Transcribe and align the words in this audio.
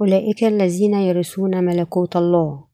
أولئك 0.00 0.44
الذين 0.44 0.94
يرثون 0.94 1.64
ملكوت 1.64 2.16
الله. 2.16 2.64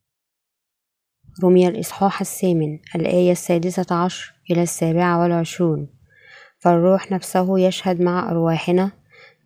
رمي 1.43 1.67
الإصحاح 1.67 2.21
الثامن 2.21 2.79
الآية 2.95 3.31
السادسة 3.31 3.95
عشر 3.95 4.33
إلى 4.51 4.63
السابعة 4.63 5.21
والعشرون. 5.21 5.89
فالروح 6.59 7.11
نفسه 7.11 7.59
يشهد 7.59 8.01
مع 8.01 8.31
أرواحنا 8.31 8.91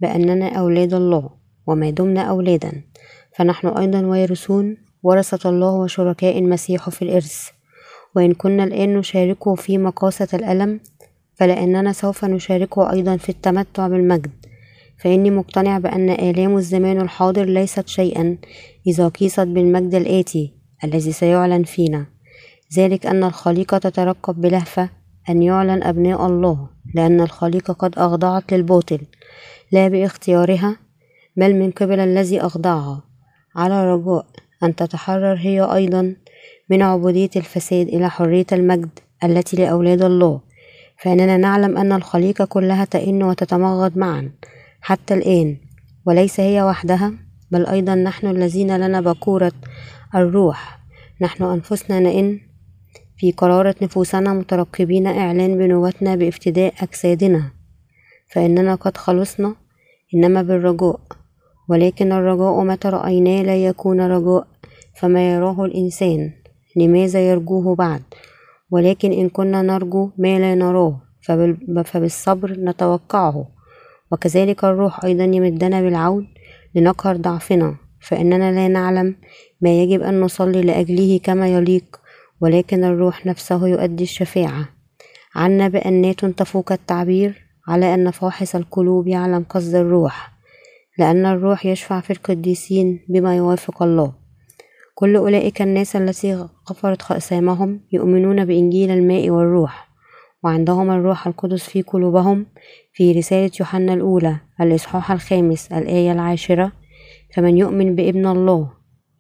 بأننا 0.02 0.60
أولاد 0.60 0.94
الله 0.94 1.30
وما 1.68 1.90
دمنا 1.90 2.22
أولادا. 2.22 2.84
فنحن 3.38 3.68
أيضا 3.68 4.06
وارثون 4.06 4.78
ورثة 5.04 5.50
الله 5.50 5.74
وشركاء 5.74 6.40
المسيح 6.40 6.90
في 6.90 7.02
الإرث. 7.02 7.50
وإن 8.16 8.34
كنا 8.34 8.64
الآن 8.64 8.98
نشاركه 8.98 9.56
في 9.56 9.78
مقاسة 9.78 10.28
الألم 10.34 10.80
فلأننا 11.36 11.94
سوف 11.94 12.26
نشاركه 12.26 12.92
أيضا 12.92 13.18
في 13.18 13.30
التمتع 13.30 13.88
بالمجد. 13.88 14.49
فإني 15.00 15.32
مقتنع 15.32 15.78
بأن 15.78 16.10
آلام 16.10 16.58
الزمان 16.58 17.02
الحاضر 17.02 17.46
ليست 17.46 17.88
شيئا 17.88 18.38
إذا 18.88 19.08
قيست 19.08 19.40
بالمجد 19.40 19.96
الآتي 19.96 20.54
الذي 20.84 21.12
سيعلن 21.12 21.64
فينا. 21.64 22.06
ذلك 22.78 23.06
أن 23.06 23.24
الخليقة 23.24 23.78
تترقب 23.78 24.42
بلهفة 24.42 24.90
أن 25.30 25.44
يعلن 25.44 25.84
أبناء 25.84 26.26
الله 26.26 26.70
لأن 26.96 27.22
الخليقة 27.22 27.74
قد 27.74 27.98
أخضعت 27.98 28.54
للباطل. 28.54 29.00
لا 29.72 29.88
باختيارها 29.88 30.78
بل 31.38 31.56
من 31.56 31.72
قبل 31.72 32.00
الذي 32.00 32.42
أخضعها. 32.42 33.04
على 33.56 33.94
رجاء 33.94 34.26
أن 34.64 34.76
تتحرر 34.76 35.38
هي 35.38 35.62
أيضا 35.62 36.16
من 36.70 36.82
عبودية 36.82 37.30
الفساد 37.36 37.88
إلى 37.88 38.10
حرية 38.10 38.46
المجد 38.52 39.00
التي 39.24 39.58
لأولاد 39.58 40.02
الله. 40.02 40.42
فإننا 40.98 41.38
نعلم 41.38 41.78
أن 41.78 41.92
الخليقة 41.92 42.46
كلها 42.46 42.86
تئن 42.86 43.24
وتتمغض 43.24 43.98
معا. 43.98 44.32
حتى 44.82 45.14
الآن 45.14 45.58
وليس 46.06 46.40
هي 46.40 46.62
وحدها 46.64 47.14
بل 47.52 47.66
أيضا 47.66 47.96
نحن 47.96 48.28
الذين 48.28 48.78
لنا 48.78 49.02
بكورة 49.02 49.52
الروح. 50.16 50.80
نحن 51.22 51.44
أنفسنا 51.44 52.00
نئن 52.00 52.40
في 53.18 53.32
قرارة 53.32 53.76
نفوسنا 53.82 54.34
مترقبين 54.34 55.08
إعلان 55.08 55.58
بنوتنا 55.58 56.16
بافتداء 56.16 56.74
أجسادنا. 56.82 57.52
فإننا 58.32 58.76
قد 58.76 58.98
خلصنا 58.98 59.56
إنما 60.16 60.42
بالرجاء 60.42 61.00
ولكن 61.70 62.12
الرجاء 62.12 62.64
متى 62.64 62.90
رأيناه 62.90 63.42
لا 63.44 63.66
يكون 63.66 64.02
رجاء 64.02 64.48
فما 65.00 65.34
يراه 65.34 65.66
الإنسان 65.66 66.32
لماذا 66.76 67.30
يرجوه 67.30 67.76
بعد؟ 67.76 68.02
ولكن 68.72 69.12
إن 69.12 69.30
كنا 69.30 69.62
نرجو 69.62 70.10
ما 70.18 70.40
لا 70.40 70.56
نراه 70.56 71.02
فبالصبر 71.86 72.52
نتوقعه. 72.60 73.48
وكذلك 74.12 74.64
الروح 74.64 75.04
أيضا 75.06 75.24
يمدنا 75.24 75.82
بالعون 75.82 76.28
لنقهر 76.76 77.16
ضعفنا 77.16 77.76
فإننا 78.02 78.52
لا 78.52 78.68
نعلم 78.68 79.16
ما 79.62 79.84
يجب 79.84 80.02
أن 80.02 80.22
نصلي 80.22 80.62
لأجله 80.62 81.20
كما 81.24 81.48
يليق 81.48 82.00
ولكن 82.42 82.84
الروح 82.84 83.26
نفسه 83.26 83.68
يؤدي 83.68 84.04
الشفاعة 84.04 84.70
عنا 85.36 85.68
بأنات 85.68 86.26
تفوق 86.26 86.72
التعبير 86.72 87.46
على 87.68 87.94
أن 87.94 88.12
فاحص 88.12 88.56
القلوب 88.56 89.08
يعلم 89.08 89.46
قصد 89.50 89.76
الروح 89.76 90.32
لأن 90.98 91.26
الروح 91.26 91.66
يشفع 91.66 92.00
في 92.00 92.14
القديسين 92.14 93.06
بما 93.10 93.38
يوافق 93.38 93.84
الله. 93.84 94.14
كل 94.96 95.16
أولئك 95.16 95.62
الناس 95.62 95.96
التي 95.96 96.48
غفرت 96.70 97.02
خأسامهم 97.02 97.82
يؤمنون 97.92 98.46
بإنجيل 98.46 98.92
الماء 98.92 99.30
والروح 99.30 99.90
وعندهم 100.44 100.92
الروح 100.92 101.28
القدس 101.28 101.64
في 101.64 101.82
قلوبهم 101.82 102.46
في 103.00 103.12
رسالة 103.12 103.52
يوحنا 103.60 103.94
الأولى 103.94 104.38
الإصحاح 104.62 105.12
الخامس 105.12 105.72
الآية 105.72 106.12
العاشرة. 106.12 106.72
فمن 107.36 107.58
يؤمن 107.58 107.96
بابن 107.96 108.28
الله 108.28 108.70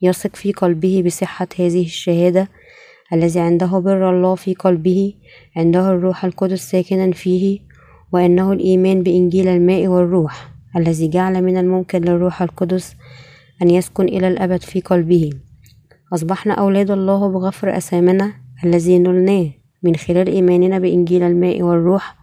يثق 0.01 0.35
في 0.35 0.51
قلبه 0.51 1.03
بصحة 1.05 1.47
هذه 1.59 1.85
الشهادة 1.85 2.49
الذي 3.13 3.39
عنده 3.39 3.79
بر 3.79 4.09
الله 4.09 4.35
في 4.35 4.53
قلبه 4.53 5.13
عنده 5.55 5.91
الروح 5.91 6.25
القدس 6.25 6.71
ساكنا 6.71 7.11
فيه 7.11 7.59
وأنه 8.13 8.53
الإيمان 8.53 9.03
بإنجيل 9.03 9.47
الماء 9.47 9.87
والروح 9.87 10.51
الذي 10.75 11.07
جعل 11.07 11.43
من 11.43 11.57
الممكن 11.57 12.01
للروح 12.01 12.41
القدس 12.41 12.95
أن 13.61 13.69
يسكن 13.69 14.03
إلى 14.03 14.27
الأبد 14.27 14.61
في 14.61 14.81
قلبه. 14.81 15.29
أصبحنا 16.13 16.53
أولاد 16.53 16.91
الله 16.91 17.27
بغفر 17.27 17.77
أثامنا 17.77 18.33
الذي 18.63 18.99
نلناه 18.99 19.49
من 19.83 19.95
خلال 19.95 20.27
إيماننا 20.27 20.79
بإنجيل 20.79 21.23
الماء 21.23 21.61
والروح 21.61 22.18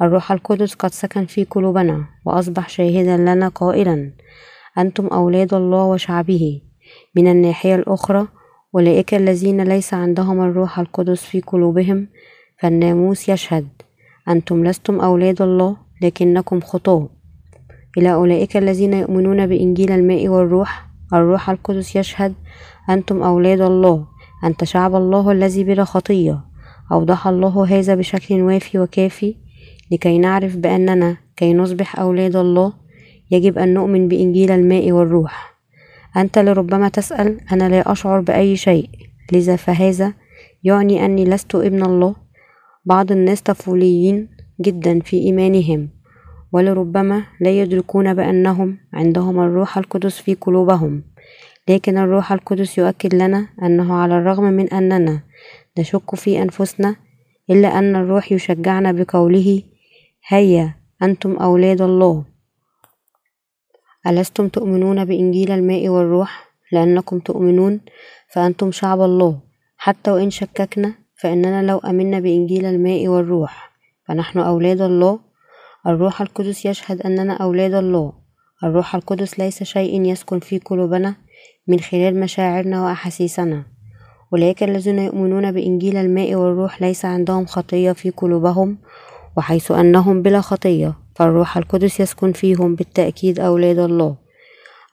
الروح 0.00 0.32
القدس 0.32 0.74
قد 0.74 0.90
سكن 0.90 1.26
في 1.26 1.44
قلوبنا 1.44 2.04
وأصبح 2.24 2.68
شاهدا 2.68 3.16
لنا 3.16 3.48
قائلا. 3.48 4.12
أنتم 4.78 5.06
أولاد 5.06 5.54
الله 5.54 5.84
وشعبه. 5.84 6.60
من 7.16 7.30
الناحية 7.30 7.74
الأخرى 7.74 8.28
أولئك 8.74 9.14
الذين 9.14 9.60
ليس 9.60 9.94
عندهم 9.94 10.40
الروح 10.40 10.78
القدس 10.78 11.22
في 11.24 11.40
قلوبهم 11.40 12.08
فالناموس 12.60 13.28
يشهد. 13.28 13.68
أنتم 14.28 14.64
لستم 14.64 15.00
أولاد 15.00 15.42
الله 15.42 15.76
لكنكم 16.02 16.60
خطاة 16.60 17.08
إلى 17.98 18.12
أولئك 18.12 18.56
الذين 18.56 18.92
يؤمنون 18.92 19.46
بإنجيل 19.46 19.92
الماء 19.92 20.28
والروح 20.28 20.86
الروح 21.12 21.50
القدس 21.50 21.96
يشهد 21.96 22.34
أنتم 22.90 23.22
أولاد 23.22 23.60
الله. 23.60 24.06
أنت 24.44 24.64
شعب 24.64 24.94
الله 24.94 25.32
الذي 25.32 25.64
بلا 25.64 25.84
خطية. 25.84 26.40
أوضح 26.92 27.26
الله 27.26 27.66
هذا 27.78 27.94
بشكل 27.94 28.42
وافي 28.42 28.78
وكافي. 28.78 29.36
لكي 29.92 30.18
نعرف 30.18 30.56
بأننا 30.56 31.16
كي 31.36 31.54
نصبح 31.54 31.98
أولاد 31.98 32.36
الله 32.36 32.72
يجب 33.30 33.58
أن 33.58 33.74
نؤمن 33.74 34.08
بإنجيل 34.08 34.50
الماء 34.50 34.92
والروح. 34.92 35.54
أنت 36.16 36.38
لربما 36.38 36.88
تسأل 36.88 37.40
أنا 37.52 37.68
لا 37.68 37.92
أشعر 37.92 38.20
بأي 38.20 38.56
شيء. 38.56 38.88
لذا 39.32 39.56
فهذا 39.56 40.14
يعني 40.64 41.04
أني 41.04 41.24
لست 41.24 41.54
ابن 41.54 41.82
الله. 41.82 42.14
بعض 42.84 43.12
الناس 43.12 43.42
طفوليين 43.42 44.28
جدا 44.60 45.00
في 45.00 45.16
إيمانهم 45.16 45.88
ولربما 46.52 47.22
لا 47.40 47.50
يدركون 47.50 48.14
بأنهم 48.14 48.78
عندهم 48.92 49.40
الروح 49.40 49.78
القدس 49.78 50.18
في 50.18 50.34
قلوبهم. 50.34 51.02
لكن 51.68 51.98
الروح 51.98 52.32
القدس 52.32 52.78
يؤكد 52.78 53.14
لنا 53.14 53.48
أنه 53.62 53.94
على 53.94 54.18
الرغم 54.18 54.44
من 54.44 54.68
أننا 54.68 55.22
نشك 55.78 56.14
في 56.14 56.42
أنفسنا 56.42 56.96
إلا 57.50 57.78
أن 57.78 57.96
الروح 57.96 58.32
يشجعنا 58.32 58.92
بقوله 58.92 59.62
هيا 60.28 60.74
أنتم 61.02 61.36
أولاد 61.36 61.82
الله. 61.82 62.24
ألستم 64.06 64.48
تؤمنون 64.48 65.04
بإنجيل 65.04 65.50
الماء 65.50 65.88
والروح؟ 65.88 66.48
لأنكم 66.72 67.18
تؤمنون 67.18 67.80
فأنتم 68.32 68.72
شعب 68.72 69.00
الله. 69.00 69.40
حتى 69.76 70.10
وإن 70.10 70.30
شككنا 70.30 70.94
فإننا 71.20 71.62
لو 71.62 71.78
أمنا 71.78 72.20
بإنجيل 72.20 72.64
الماء 72.64 73.08
والروح. 73.08 73.72
فنحن 74.08 74.38
أولاد 74.38 74.80
الله. 74.80 75.20
الروح 75.86 76.20
القدس 76.20 76.66
يشهد 76.66 77.00
أننا 77.02 77.32
أولاد 77.32 77.74
الله. 77.74 78.12
الروح 78.64 78.94
القدس 78.94 79.38
ليس 79.38 79.62
شيء 79.62 80.02
يسكن 80.02 80.38
في 80.38 80.58
قلوبنا 80.58 81.14
من 81.68 81.80
خلال 81.80 82.20
مشاعرنا 82.20 82.84
وأحاسيسنا. 82.84 83.64
أولئك 84.32 84.62
الذين 84.62 84.98
يؤمنون 84.98 85.52
بإنجيل 85.52 85.96
الماء 85.96 86.34
والروح 86.34 86.82
ليس 86.82 87.04
عندهم 87.04 87.46
خطية 87.46 87.92
في 87.92 88.10
قلوبهم 88.10 88.78
وحيث 89.36 89.70
أنهم 89.70 90.22
بلا 90.22 90.40
خطية 90.40 90.94
فالروح 91.16 91.56
القدس 91.56 92.00
يسكن 92.00 92.32
فيهم 92.32 92.74
بالتأكيد 92.74 93.40
أولاد 93.40 93.78
الله. 93.78 94.16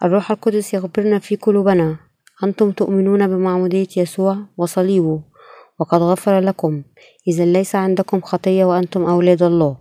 الروح 0.03 0.31
القدس 0.31 0.73
يخبرنا 0.73 1.19
في 1.19 1.35
قلوبنا. 1.35 1.97
أنتم 2.43 2.71
تؤمنون 2.71 3.27
بمعمودية 3.27 3.87
يسوع 3.97 4.37
وصليبه 4.57 5.21
وقد 5.79 6.01
غفر 6.01 6.39
لكم. 6.39 6.83
إذا 7.27 7.45
ليس 7.45 7.75
عندكم 7.75 8.21
خطية 8.21 8.65
وأنتم 8.65 9.05
أولاد 9.05 9.43
الله. 9.43 9.77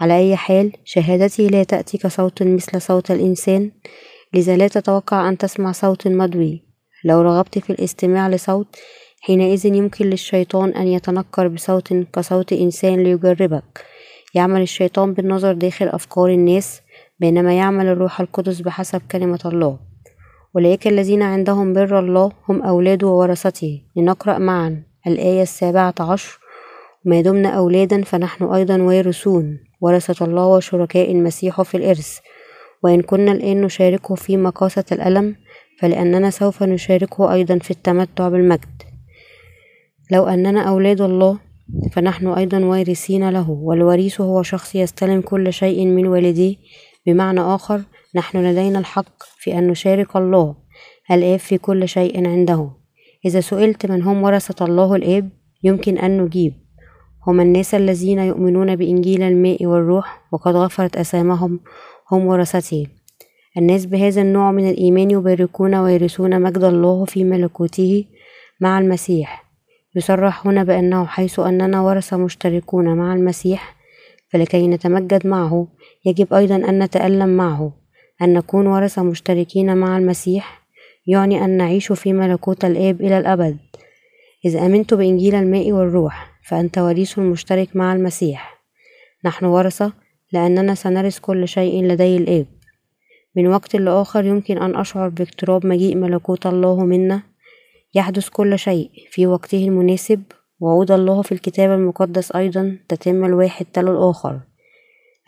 على 0.00 0.18
أي 0.18 0.36
حال 0.36 0.72
شهادتي 0.84 1.48
لا 1.48 1.62
تأتي 1.64 1.98
كصوت 1.98 2.42
مثل 2.42 2.80
صوت 2.80 3.10
الإنسان 3.10 3.70
لذا 4.34 4.56
لا 4.56 4.68
تتوقع 4.68 5.28
أن 5.28 5.38
تسمع 5.38 5.72
صوت 5.72 6.08
مدوي. 6.08 6.64
لو 7.04 7.22
رغبت 7.22 7.58
في 7.58 7.70
الاستماع 7.70 8.28
لصوت 8.28 8.76
حينئذ 9.20 9.66
يمكن 9.66 10.06
للشيطان 10.06 10.70
أن 10.70 10.88
يتنكر 10.88 11.48
بصوت 11.48 11.92
كصوت 11.92 12.52
إنسان 12.52 13.02
ليجربك. 13.02 13.91
يعمل 14.34 14.62
الشيطان 14.62 15.12
بالنظر 15.12 15.52
داخل 15.52 15.88
أفكار 15.88 16.28
الناس 16.28 16.80
بينما 17.20 17.56
يعمل 17.56 17.86
الروح 17.86 18.20
القدس 18.20 18.60
بحسب 18.60 19.02
كلمة 19.10 19.40
الله. 19.44 19.78
أولئك 20.56 20.86
الذين 20.86 21.22
عندهم 21.22 21.72
بر 21.72 21.98
الله 21.98 22.32
هم 22.48 22.62
أولاده 22.62 23.06
وورثته. 23.06 23.82
لنقرأ 23.96 24.38
معا 24.38 24.82
الآية 25.06 25.42
السابعة 25.42 25.94
عشر 26.00 26.38
ما 27.04 27.20
دمنا 27.20 27.48
أولادا 27.48 28.02
فنحن 28.02 28.44
أيضا 28.44 28.82
وارثون. 28.82 29.58
ورثة 29.80 30.24
الله 30.24 30.46
وشركاء 30.46 31.12
المسيح 31.12 31.62
في 31.62 31.76
الإرث. 31.76 32.18
وإن 32.84 33.02
كنا 33.02 33.32
الآن 33.32 33.60
نشاركه 33.60 34.14
في 34.14 34.36
مقاسة 34.36 34.84
الألم 34.92 35.36
فلأننا 35.78 36.30
سوف 36.30 36.62
نشاركه 36.62 37.32
أيضا 37.32 37.58
في 37.58 37.70
التمتع 37.70 38.28
بالمجد. 38.28 38.82
لو 40.10 40.26
أننا 40.26 40.62
أولاد 40.68 41.00
الله 41.00 41.38
فنحن 41.92 42.26
أيضا 42.26 42.64
وارثين 42.64 43.28
له 43.28 43.50
والوريث 43.50 44.20
هو 44.20 44.42
شخص 44.42 44.74
يستلم 44.74 45.20
كل 45.20 45.52
شيء 45.52 45.86
من 45.86 46.06
والديه. 46.06 46.56
بمعنى 47.06 47.40
آخر 47.40 47.80
نحن 48.14 48.38
لدينا 48.38 48.78
الحق 48.78 49.22
في 49.38 49.58
أن 49.58 49.66
نشارك 49.66 50.16
الله 50.16 50.54
الآب 51.10 51.38
في 51.38 51.58
كل 51.58 51.88
شيء 51.88 52.28
عنده. 52.28 52.70
إذا 53.24 53.40
سئلت 53.40 53.86
من 53.86 54.02
هم 54.02 54.22
ورثة 54.22 54.64
الله 54.64 54.96
الآب 54.96 55.30
يمكن 55.62 55.98
أن 55.98 56.20
نجيب. 56.20 56.52
هم 57.26 57.40
الناس 57.40 57.74
الذين 57.74 58.18
يؤمنون 58.18 58.76
بإنجيل 58.76 59.22
الماء 59.22 59.66
والروح 59.66 60.22
وقد 60.32 60.56
غفرت 60.56 60.96
أسامهم 60.96 61.60
هم 62.12 62.26
ورثته 62.26 62.86
الناس 63.56 63.86
بهذا 63.86 64.22
النوع 64.22 64.52
من 64.52 64.70
الإيمان 64.70 65.10
يباركون 65.10 65.74
ويرثون 65.74 66.42
مجد 66.42 66.64
الله 66.64 67.04
في 67.04 67.24
ملكوته 67.24 68.04
مع 68.60 68.78
المسيح. 68.78 69.51
يصرح 69.96 70.46
هنا 70.46 70.64
بأنه 70.64 71.06
حيث 71.06 71.40
أننا 71.40 71.80
ورثة 71.80 72.16
مشتركون 72.16 72.96
مع 72.96 73.14
المسيح 73.14 73.76
فلكي 74.30 74.68
نتمجد 74.68 75.26
معه 75.26 75.68
يجب 76.04 76.34
أيضا 76.34 76.56
أن 76.56 76.82
نتألم 76.82 77.28
معه. 77.28 77.72
أن 78.22 78.34
نكون 78.34 78.66
ورثة 78.66 79.02
مشتركين 79.02 79.76
مع 79.76 79.98
المسيح 79.98 80.62
يعني 81.06 81.44
أن 81.44 81.56
نعيش 81.56 81.92
في 81.92 82.12
ملكوت 82.12 82.64
الآب 82.64 83.00
إلى 83.00 83.18
الأبد. 83.18 83.58
إذا 84.44 84.66
آمنت 84.66 84.94
بإنجيل 84.94 85.34
الماء 85.34 85.72
والروح 85.72 86.40
فأنت 86.48 86.78
وريث 86.78 87.18
مشترك 87.18 87.76
مع 87.76 87.92
المسيح. 87.92 88.62
نحن 89.24 89.44
ورثة 89.44 89.92
لأننا 90.32 90.74
سنرث 90.74 91.18
كل 91.18 91.48
شيء 91.48 91.84
لدي 91.84 92.16
الآب. 92.16 92.46
من 93.36 93.46
وقت 93.46 93.76
لآخر 93.76 94.24
يمكن 94.24 94.58
أن 94.58 94.76
أشعر 94.76 95.08
باقتراب 95.08 95.66
مجيء 95.66 95.96
ملكوت 95.96 96.46
الله 96.46 96.84
منا 96.84 97.22
يحدث 97.94 98.28
كل 98.28 98.58
شيء 98.58 98.90
في 99.10 99.26
وقته 99.26 99.64
المناسب 99.64 100.22
وعود 100.60 100.90
الله 100.90 101.22
في 101.22 101.32
الكتاب 101.32 101.70
المقدس 101.70 102.32
أيضا 102.32 102.78
تتم 102.88 103.24
الواحد 103.24 103.66
تلو 103.72 103.92
الآخر. 103.92 104.40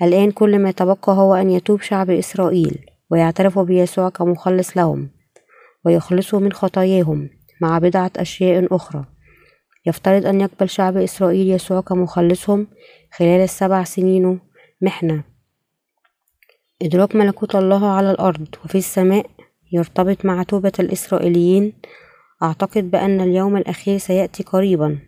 الآن 0.02 0.30
كل 0.30 0.58
ما 0.58 0.70
تبقى 0.70 1.12
هو 1.12 1.34
أن 1.34 1.50
يتوب 1.50 1.80
شعب 1.80 2.10
إسرائيل 2.10 2.86
ويعترفوا 3.10 3.64
بيسوع 3.64 4.08
كمخلص 4.08 4.76
لهم 4.76 5.10
ويخلصوا 5.84 6.40
من 6.40 6.52
خطاياهم 6.52 7.30
مع 7.60 7.78
بضعة 7.78 8.10
أشياء 8.16 8.76
أخرى. 8.76 9.04
يفترض 9.86 10.26
أن 10.26 10.40
يقبل 10.40 10.68
شعب 10.68 10.96
إسرائيل 10.96 11.50
يسوع 11.50 11.80
كمخلصهم 11.80 12.66
خلال 13.12 13.40
السبع 13.40 13.84
سنين 13.84 14.40
محنة. 14.82 15.24
إدراك 16.82 17.16
ملكوت 17.16 17.56
الله 17.56 17.86
على 17.86 18.10
الأرض 18.10 18.46
وفي 18.64 18.78
السماء 18.78 19.26
يرتبط 19.72 20.24
مع 20.24 20.42
توبة 20.42 20.72
الإسرائيليين 20.80 21.72
أعتقد 22.42 22.90
بأن 22.90 23.20
اليوم 23.20 23.56
الأخير 23.56 23.98
سيأتي 23.98 24.42
قريبا. 24.42 24.98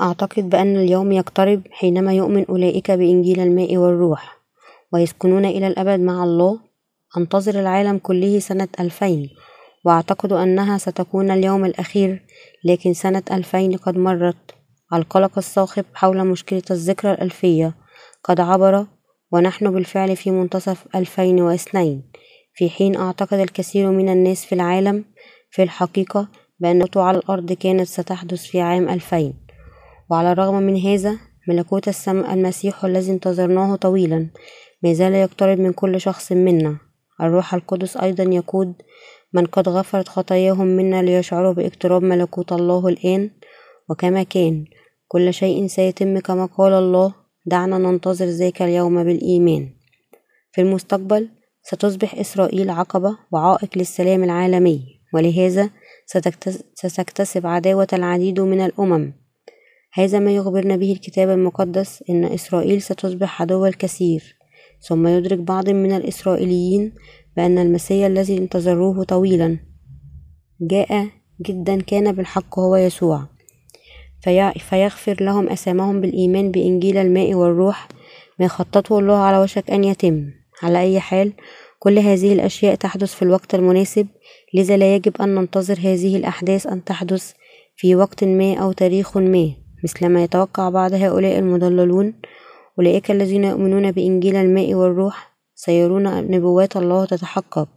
أعتقد 0.00 0.50
بأن 0.50 0.76
اليوم 0.76 1.12
يقترب 1.12 1.62
حينما 1.70 2.12
يؤمن 2.12 2.46
أولئك 2.46 2.90
بإنجيل 2.90 3.40
الماء 3.40 3.76
والروح 3.76 4.38
ويسكنون 4.92 5.44
إلى 5.44 5.66
الأبد 5.66 6.00
مع 6.00 6.24
الله. 6.24 6.60
أنتظر 7.16 7.60
العالم 7.60 7.98
كله 7.98 8.38
سنة 8.38 8.68
ألفين 8.80 9.30
وأعتقد 9.84 10.32
أنها 10.32 10.78
ستكون 10.78 11.30
اليوم 11.30 11.64
الأخير 11.64 12.26
لكن 12.64 12.94
سنة 12.94 13.22
ألفين 13.30 13.76
قد 13.76 13.98
مرت. 13.98 14.54
القلق 14.92 15.38
الصاخب 15.38 15.84
حول 15.94 16.26
مشكلة 16.26 16.62
الذكرى 16.70 17.12
الألفية 17.12 17.74
قد 18.24 18.40
عبر 18.40 18.86
ونحن 19.32 19.70
بالفعل 19.70 20.16
في 20.16 20.30
منتصف 20.30 20.86
ألفين 20.94 21.40
واثنين. 21.40 22.02
في 22.54 22.70
حين 22.70 22.96
أعتقد 22.96 23.38
الكثير 23.38 23.90
من 23.90 24.08
الناس 24.08 24.44
في 24.44 24.54
العالم 24.54 25.04
في 25.52 25.62
الحقيقة 25.62 26.28
بأن 26.60 26.86
على 26.96 27.18
الأرض 27.18 27.52
كانت 27.52 27.86
ستحدث 27.86 28.44
في 28.44 28.60
عام 28.60 28.88
ألفين. 28.88 29.34
وعلى 30.10 30.32
الرغم 30.32 30.54
من 30.54 30.76
هذا 30.76 31.18
ملكوت 31.48 31.88
السماء 31.88 32.34
المسيح 32.34 32.84
الذي 32.84 33.12
انتظرناه 33.12 33.76
طويلا 33.76 34.30
ما 34.82 34.92
زال 34.92 35.12
يقترب 35.12 35.58
من 35.58 35.72
كل 35.72 36.00
شخص 36.00 36.32
منا. 36.32 36.76
الروح 37.20 37.54
القدس 37.54 37.96
أيضا 37.96 38.24
يقود 38.24 38.74
من 39.32 39.46
قد 39.46 39.68
غفرت 39.68 40.08
خطاياهم 40.08 40.66
منا 40.66 41.02
ليشعروا 41.02 41.52
باقتراب 41.52 42.02
ملكوت 42.02 42.52
الله 42.52 42.88
الآن. 42.88 43.30
وكما 43.90 44.22
كان 44.22 44.64
كل 45.08 45.34
شيء 45.34 45.66
سيتم 45.66 46.18
كما 46.18 46.46
قال 46.46 46.72
الله 46.72 47.14
دعنا 47.46 47.78
ننتظر 47.78 48.26
ذاك 48.26 48.62
اليوم 48.62 49.04
بالإيمان. 49.04 49.70
في 50.52 50.60
المستقبل 50.60 51.28
ستصبح 51.62 52.14
إسرائيل 52.14 52.70
عقبة 52.70 53.18
وعائق 53.32 53.78
للسلام 53.78 54.24
العالمي. 54.24 55.01
ولهذا 55.12 55.70
ستكتسب 56.74 57.46
عداوة 57.46 57.86
العديد 57.92 58.40
من 58.40 58.60
الأمم. 58.60 59.12
هذا 59.94 60.18
ما 60.18 60.34
يخبرنا 60.34 60.76
به 60.76 60.92
الكتاب 60.92 61.30
المقدس 61.30 62.04
إن 62.10 62.24
إسرائيل 62.24 62.82
ستصبح 62.82 63.42
عدو 63.42 63.66
الكثير. 63.66 64.36
ثم 64.88 65.06
يدرك 65.06 65.38
بعض 65.38 65.70
من 65.70 65.92
الإسرائيليين 65.92 66.92
بأن 67.36 67.58
المسيا 67.58 68.06
الذي 68.06 68.38
انتظروه 68.38 69.04
طويلا. 69.04 69.58
جاء 70.60 71.08
جدا 71.46 71.80
كان 71.80 72.12
بالحق 72.12 72.58
هو 72.58 72.76
يسوع. 72.76 73.26
في 74.20 74.52
فيغفر 74.58 75.22
لهم 75.22 75.48
أسامهم 75.48 76.00
بالإيمان 76.00 76.50
بإنجيل 76.50 76.96
الماء 76.96 77.34
والروح 77.34 77.88
ما 78.38 78.48
خططه 78.48 78.98
الله 78.98 79.18
على 79.18 79.38
وشك 79.38 79.70
أن 79.70 79.84
يتم. 79.84 80.30
على 80.62 80.80
أي 80.80 81.00
حال 81.00 81.32
كل 81.82 81.98
هذه 81.98 82.32
الأشياء 82.32 82.74
تحدث 82.74 83.14
في 83.14 83.22
الوقت 83.22 83.54
المناسب 83.54 84.06
لذا 84.54 84.76
لا 84.76 84.94
يجب 84.94 85.22
أن 85.22 85.34
ننتظر 85.34 85.78
هذه 85.78 86.16
الأحداث 86.16 86.66
أن 86.66 86.84
تحدث 86.84 87.32
في 87.76 87.96
وقت 87.96 88.24
ما 88.24 88.54
أو 88.54 88.72
تاريخ 88.72 89.16
ما. 89.16 89.50
مثلما 89.84 90.24
يتوقع 90.24 90.68
بعض 90.68 90.92
هؤلاء 90.92 91.38
المضللون 91.38 92.14
أولئك 92.78 93.10
الذين 93.10 93.44
يؤمنون 93.44 93.92
بإنجيل 93.92 94.36
الماء 94.36 94.74
والروح 94.74 95.32
سيرون 95.54 96.30
نبوات 96.30 96.76
الله 96.76 97.04
تتحقق. 97.04 97.68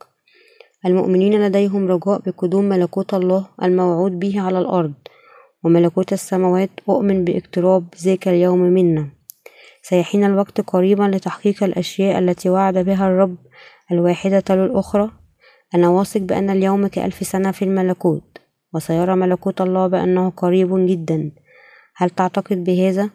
المؤمنين 0.86 1.46
لديهم 1.48 1.88
رجاء 1.88 2.22
بقدوم 2.26 2.66
ملكوت 2.66 3.14
الله 3.14 3.48
الموعود 3.64 4.20
به 4.20 4.42
على 4.42 4.60
الأرض 4.60 4.94
وملكوت 5.64 6.14
السماوات 6.14 6.70
أؤمن 6.90 7.24
باقتراب 7.26 7.84
ذاك 8.04 8.28
اليوم 8.28 8.60
منا. 8.60 9.10
سيحين 9.82 10.24
الوقت 10.24 10.62
قريبا 10.62 11.04
لتحقيق 11.04 11.64
الأشياء 11.64 12.20
التي 12.20 12.50
وعد 12.50 12.78
بها 12.78 13.08
الرب 13.08 13.36
الواحدة 13.92 14.40
تلو 14.40 14.66
الأخرى 14.66 15.12
أنا 15.76 15.90
واثق 15.90 16.22
بأن 16.22 16.50
اليوم 16.50 16.88
كألف 16.88 17.28
سنة 17.28 17.52
في 17.52 17.66
الملكوت 17.66 18.38
وسيرى 18.74 19.16
ملكوت 19.16 19.62
الله 19.62 19.88
بأنه 19.88 20.30
قريب 20.30 20.86
جدا 20.88 21.32
هل 21.96 22.10
تعتقد 22.10 22.64
بهذا؟ 22.64 23.10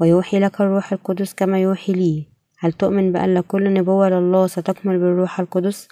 ويوحي 0.00 0.38
لك 0.38 0.60
الروح 0.60 0.92
القدس 0.92 1.34
كما 1.34 1.60
يوحي 1.60 1.92
لي 1.92 2.28
هل 2.58 2.72
تؤمن 2.72 3.12
بأن 3.12 3.40
كل 3.40 3.74
نبوة 3.74 4.08
لله 4.08 4.46
ستكمل 4.46 4.98
بالروح 4.98 5.40
القدس؟ 5.40 5.88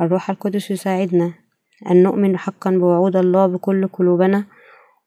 الروح 0.00 0.30
القدس 0.30 0.70
يساعدنا 0.70 1.32
أن 1.90 2.02
نؤمن 2.02 2.38
حقا 2.38 2.70
بوعود 2.70 3.16
الله 3.16 3.46
بكل 3.46 3.88
قلوبنا 3.88 4.44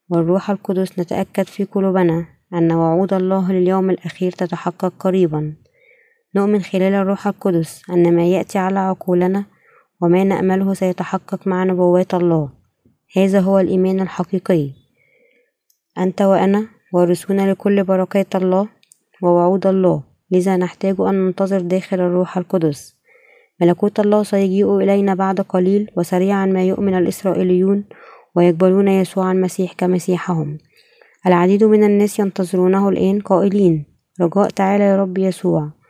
والروح 0.09 0.49
القدس 0.49 0.99
نتأكد 0.99 1.43
في 1.43 1.63
قلوبنا 1.63 2.25
أن 2.53 2.71
وعود 2.71 3.13
الله 3.13 3.51
لليوم 3.51 3.89
الأخير 3.89 4.31
تتحقق 4.31 4.93
قريبا 4.99 5.53
نؤمن 6.35 6.61
خلال 6.61 6.93
الروح 6.93 7.27
القدس 7.27 7.89
أن 7.89 8.15
ما 8.15 8.25
يأتي 8.25 8.57
على 8.59 8.79
عقولنا 8.79 9.45
وما 10.01 10.23
نأمله 10.23 10.73
سيتحقق 10.73 11.47
مع 11.47 11.63
نبوات 11.63 12.13
الله. 12.13 12.49
هذا 13.17 13.39
هو 13.39 13.59
الإيمان 13.59 13.99
الحقيقي. 13.99 14.69
أنت 15.97 16.21
وأنا 16.21 16.67
وارثون 16.93 17.49
لكل 17.49 17.83
بركات 17.83 18.35
الله 18.35 18.67
ووعود 19.23 19.67
الله. 19.67 20.03
لذا 20.31 20.57
نحتاج 20.57 20.95
أن 20.99 21.25
ننتظر 21.25 21.61
داخل 21.61 21.99
الروح 21.99 22.37
القدس. 22.37 22.95
ملكوت 23.61 23.99
الله 23.99 24.23
سيجيء 24.23 24.77
إلينا 24.77 25.15
بعد 25.15 25.41
قليل 25.41 25.91
وسريعا 25.97 26.45
ما 26.45 26.63
يؤمن 26.63 26.97
الإسرائيليون 26.97 27.83
ويقبلون 28.35 28.87
يسوع 28.87 29.31
المسيح 29.31 29.73
كمسيحهم. 29.73 30.57
العديد 31.27 31.63
من 31.63 31.83
الناس 31.83 32.19
ينتظرونه 32.19 32.89
الآن 32.89 33.19
قائلين 33.19 33.85
رجاء 34.21 34.49
تعالى 34.49 34.83
يا 34.83 34.97
رب 34.97 35.17
يسوع. 35.17 35.82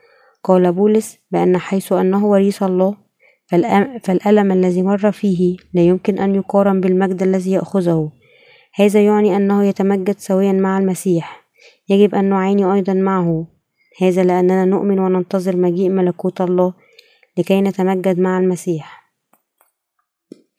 قال 0.44 0.74
بولس 0.74 1.18
بأن 1.32 1.58
حيث 1.58 1.94
أنه 1.94 2.26
وريث 2.26 2.64
الله 2.64 2.96
فالألم 4.04 4.52
الذي 4.52 4.84
مر 4.84 5.12
فيه 5.12 5.58
لا 5.74 5.82
يمكن 5.82 6.20
أن 6.20 6.36
يقارن 6.36 6.82
بالمجد 6.82 7.24
الذي 7.24 7.52
يأخذه. 7.52 8.12
هذا 8.76 9.06
يعني 9.06 9.36
أنه 9.36 9.66
يتمجد 9.66 10.18
سويا 10.18 10.52
مع 10.52 10.78
المسيح. 10.78 11.44
يجب 11.90 12.16
أن 12.16 12.26
نعاني 12.26 12.74
أيضا 12.74 12.94
معه. 12.94 13.48
هذا 14.02 14.24
لأننا 14.24 14.66
نؤمن 14.66 15.00
وننتظر 15.00 15.58
مجيء 15.58 15.90
ملكوت 15.90 16.42
الله 16.42 16.74
لكي 17.38 17.62
نتمجد 17.62 18.20
مع 18.20 18.38
المسيح. 18.38 19.04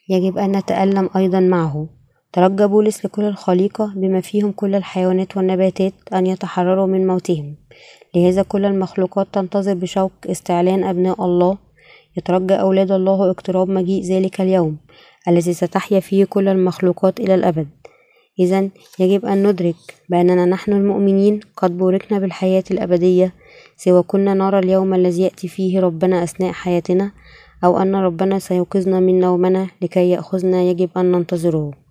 يجب 0.09 0.39
أن 0.39 0.57
نتألم 0.57 1.11
أيضا 1.17 1.41
معه. 1.41 1.89
ترجى 2.35 2.67
بولس 2.67 3.05
لكل 3.05 3.25
الخليقة 3.25 3.93
بما 3.97 4.21
فيهم 4.21 4.53
كل 4.53 4.75
الحيوانات 4.75 5.37
والنباتات 5.37 5.93
أن 6.13 6.27
يتحرروا 6.27 6.87
من 6.87 7.07
موتهم. 7.07 7.57
لهذا 8.17 8.43
كل 8.43 8.65
المخلوقات 8.65 9.27
تنتظر 9.33 9.75
بشوق 9.75 10.13
استعلان 10.27 10.85
أبناء 10.85 11.25
الله. 11.25 11.59
يترجى 12.17 12.55
أولاد 12.55 12.93
الله 12.93 13.31
اقتراب 13.31 13.71
مجيء 13.71 14.03
ذلك 14.03 14.41
اليوم 14.41 14.77
الذي 15.29 15.53
ستحيا 15.55 16.01
فيه 16.01 16.25
كل 16.25 16.49
المخلوقات 16.49 17.21
إلى 17.21 17.35
الأبد. 17.35 17.69
إذا 18.39 18.69
يجب 18.99 19.27
أن 19.27 19.47
ندرك 19.47 19.77
بأننا 20.09 20.45
نحن 20.45 20.73
المؤمنين 20.73 21.41
قد 21.57 21.79
بوركنا 21.79 22.19
بالحياة 22.19 22.65
الأبدية 22.71 23.33
سوى 23.77 24.03
كنا 24.03 24.35
نرى 24.35 24.59
اليوم 24.59 24.95
الذي 24.95 25.23
يأتي 25.23 25.49
فيه 25.49 25.81
ربنا 25.81 26.25
أثناء 26.25 26.53
حياتنا 26.53 27.11
أو 27.65 27.79
أن 27.79 27.95
ربنا 27.95 28.39
سيوقظنا 28.39 29.01
من 29.01 29.21
نومنا 29.21 29.67
لكي 29.83 30.11
يأخذنا 30.11 30.63
يجب 30.63 30.91
أن 30.97 31.13
ننتظره. 31.13 31.84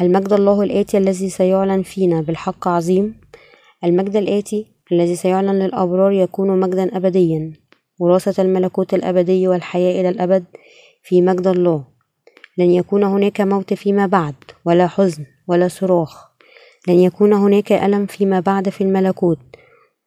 هل 0.00 0.12
مجد 0.12 0.32
الله 0.32 0.62
الآتي 0.62 0.98
الذي 0.98 1.30
سيعلن 1.30 1.82
فينا 1.82 2.20
بالحق 2.20 2.68
عظيم؟ 2.68 3.20
المجد 3.84 4.16
الآتي 4.16 4.66
الذي 4.92 5.16
سيعلن 5.16 5.58
للأبرار 5.58 6.12
يكون 6.12 6.60
مجدا 6.60 6.96
أبديا 6.96 7.52
وراثة 7.98 8.42
الملكوت 8.42 8.94
الأبدي 8.94 9.48
والحياة 9.48 10.00
إلى 10.00 10.08
الأبد 10.08 10.44
في 11.02 11.22
مجد 11.22 11.46
الله. 11.46 11.84
لن 12.58 12.70
يكون 12.70 13.04
هناك 13.04 13.40
موت 13.40 13.74
فيما 13.74 14.06
بعد 14.06 14.34
ولا 14.64 14.86
حزن 14.86 15.24
ولا 15.48 15.68
صراخ. 15.68 16.28
لن 16.88 17.00
يكون 17.00 17.32
هناك 17.32 17.72
ألم 17.72 18.06
فيما 18.06 18.40
بعد 18.40 18.68
في 18.68 18.80
الملكوت 18.80 19.38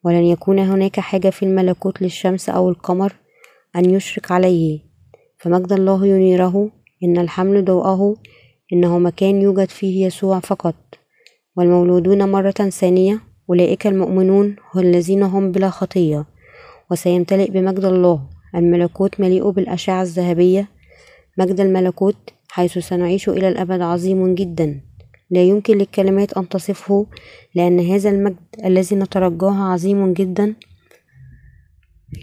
ولن 0.04 0.24
يكون 0.24 0.60
هناك 0.60 1.00
حاجة 1.00 1.30
في 1.30 1.44
الملكوت 1.44 2.02
للشمس 2.02 2.50
أو 2.50 2.70
القمر 2.70 3.14
أن 3.76 3.90
يشرق 3.90 4.32
عليه. 4.32 4.80
فمجد 5.38 5.74
الله 5.74 6.06
ينيره 6.06 6.70
إن 7.04 7.18
الحمل 7.18 7.66
ضوءه 7.66 8.16
إنه 8.74 9.00
مكان 9.00 9.42
يوجد 9.42 9.70
فيه 9.70 10.06
يسوع 10.06 10.40
فقط. 10.40 10.76
والمولودون 11.58 12.32
مرة 12.32 12.52
ثانية 12.52 13.20
أولئك 13.50 13.88
المؤمنون 13.88 14.56
الذين 14.76 15.24
هم 15.24 15.52
بلا 15.52 15.70
خطية. 15.70 16.26
وسيمتلئ 16.92 17.52
بمجد 17.52 17.86
الله 17.86 18.30
الملكوت 18.56 19.20
مليء 19.20 19.50
بالأشعة 19.50 20.02
الذهبية. 20.02 20.68
مجد 21.38 21.60
الملكوت 21.60 22.16
حيث 22.50 22.78
سنعيش 22.78 23.30
إلى 23.30 23.48
الأبد 23.48 23.82
عظيم 23.82 24.36
جدا. 24.36 24.82
لا 25.30 25.44
يمكن 25.44 25.78
للكلمات 25.78 26.34
أن 26.34 26.50
تصفه 26.50 27.06
لأن 27.56 27.80
هذا 27.80 28.10
المجد 28.10 28.38
الذي 28.66 28.96
نترجاه 28.96 29.64
عظيم 29.64 30.14
جدا. 30.14 30.56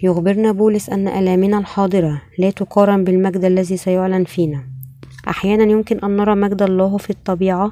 يخبرنا 0.03 0.51
بولس 0.51 0.89
أن 0.89 1.07
ألامنا 1.07 1.57
الحاضرة 1.57 2.21
لا 2.37 2.49
تقارن 2.49 3.03
بالمجد 3.03 3.45
الذي 3.45 3.77
سيعلن 3.77 4.23
فينا. 4.23 4.70
أحيانا 5.27 5.63
يمكن 5.63 5.99
أن 5.99 6.17
نرى 6.17 6.35
مجد 6.35 6.61
الله 6.61 6.97
في 6.97 7.09
الطبيعة 7.09 7.71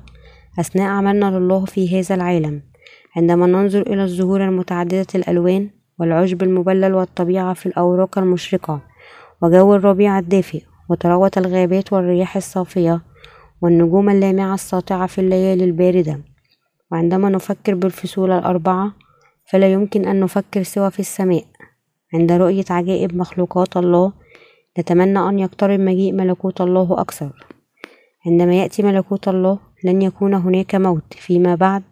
أثناء 0.60 0.88
عملنا 0.89 1.39
لله 1.39 1.65
في 1.65 2.00
هذا 2.00 2.15
العالم. 2.15 2.62
عندما 3.15 3.48
ننظر 3.48 3.82
إلى 3.82 4.03
الزهور 4.03 4.46
المتعددة 4.46 5.08
الألوان 5.15 5.70
والعشب 6.00 6.44
المبلل 6.44 6.94
والطبيعة 6.94 7.53
في 7.53 7.65
الأوراق 7.65 8.18
المشرقة 8.18 8.82
وجو 9.41 9.75
الربيع 9.75 10.20
الدافئ 10.20 10.63
وتروة 10.89 11.32
الغابات 11.38 11.94
والرياح 11.94 12.36
الصافية 12.36 13.01
والنجوم 13.62 14.10
اللامعة 14.10 14.53
الساطعة 14.53 15.08
في 15.08 15.22
الليالي 15.22 15.63
الباردة. 15.63 16.20
وعندما 16.91 17.29
نفكر 17.29 17.75
بالفصول 17.75 18.32
الأربعة 18.32 18.91
فلا 19.46 19.72
يمكن 19.72 20.08
أن 20.08 20.20
نفكر 20.20 20.63
سوى 20.63 20.91
في 20.91 21.00
السماء. 21.00 21.44
عند 22.13 22.32
رؤية 22.32 22.65
عجائب 22.70 23.15
مخلوقات 23.15 23.77
الله 23.77 24.13
نتمنى 24.79 25.19
أن 25.19 25.39
يقترب 25.39 25.79
مجيء 25.79 26.13
ملكوت 26.13 26.62
الله 26.62 27.01
أكثر. 27.01 27.45
عندما 28.25 28.55
يأتي 28.55 28.83
ملكوت 28.83 29.27
الله 29.27 29.59
لن 29.83 30.01
يكون 30.01 30.33
هناك 30.33 30.75
موت 30.75 31.13
فيما 31.13 31.55
بعد 31.55 31.83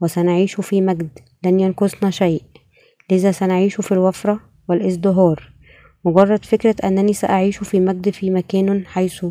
وسنعيش 0.00 0.60
في 0.60 0.80
مجد 0.80 1.18
لن 1.44 1.60
ينقصنا 1.60 2.10
شيء. 2.10 2.42
لذا 3.10 3.32
سنعيش 3.32 3.80
في 3.80 3.92
الوفرة 3.92 4.40
والازدهار. 4.68 5.52
مجرد 6.04 6.44
فكرة 6.44 6.76
أنني 6.84 7.12
سأعيش 7.12 7.58
في 7.58 7.80
مجد 7.80 8.10
في 8.10 8.30
مكان 8.30 8.86
حيث 8.86 9.26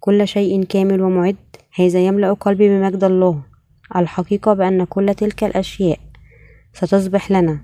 كل 0.00 0.28
شيء 0.28 0.64
كامل 0.64 1.02
ومعد 1.02 1.36
هذا 1.74 2.06
يملأ 2.06 2.32
قلبي 2.32 2.68
بمجد 2.68 3.04
الله. 3.04 3.42
الحقيقة 3.96 4.54
بأن 4.54 4.84
كل 4.84 5.14
تلك 5.14 5.44
الأشياء 5.44 5.98
ستصبح 6.72 7.30
لنا. 7.30 7.60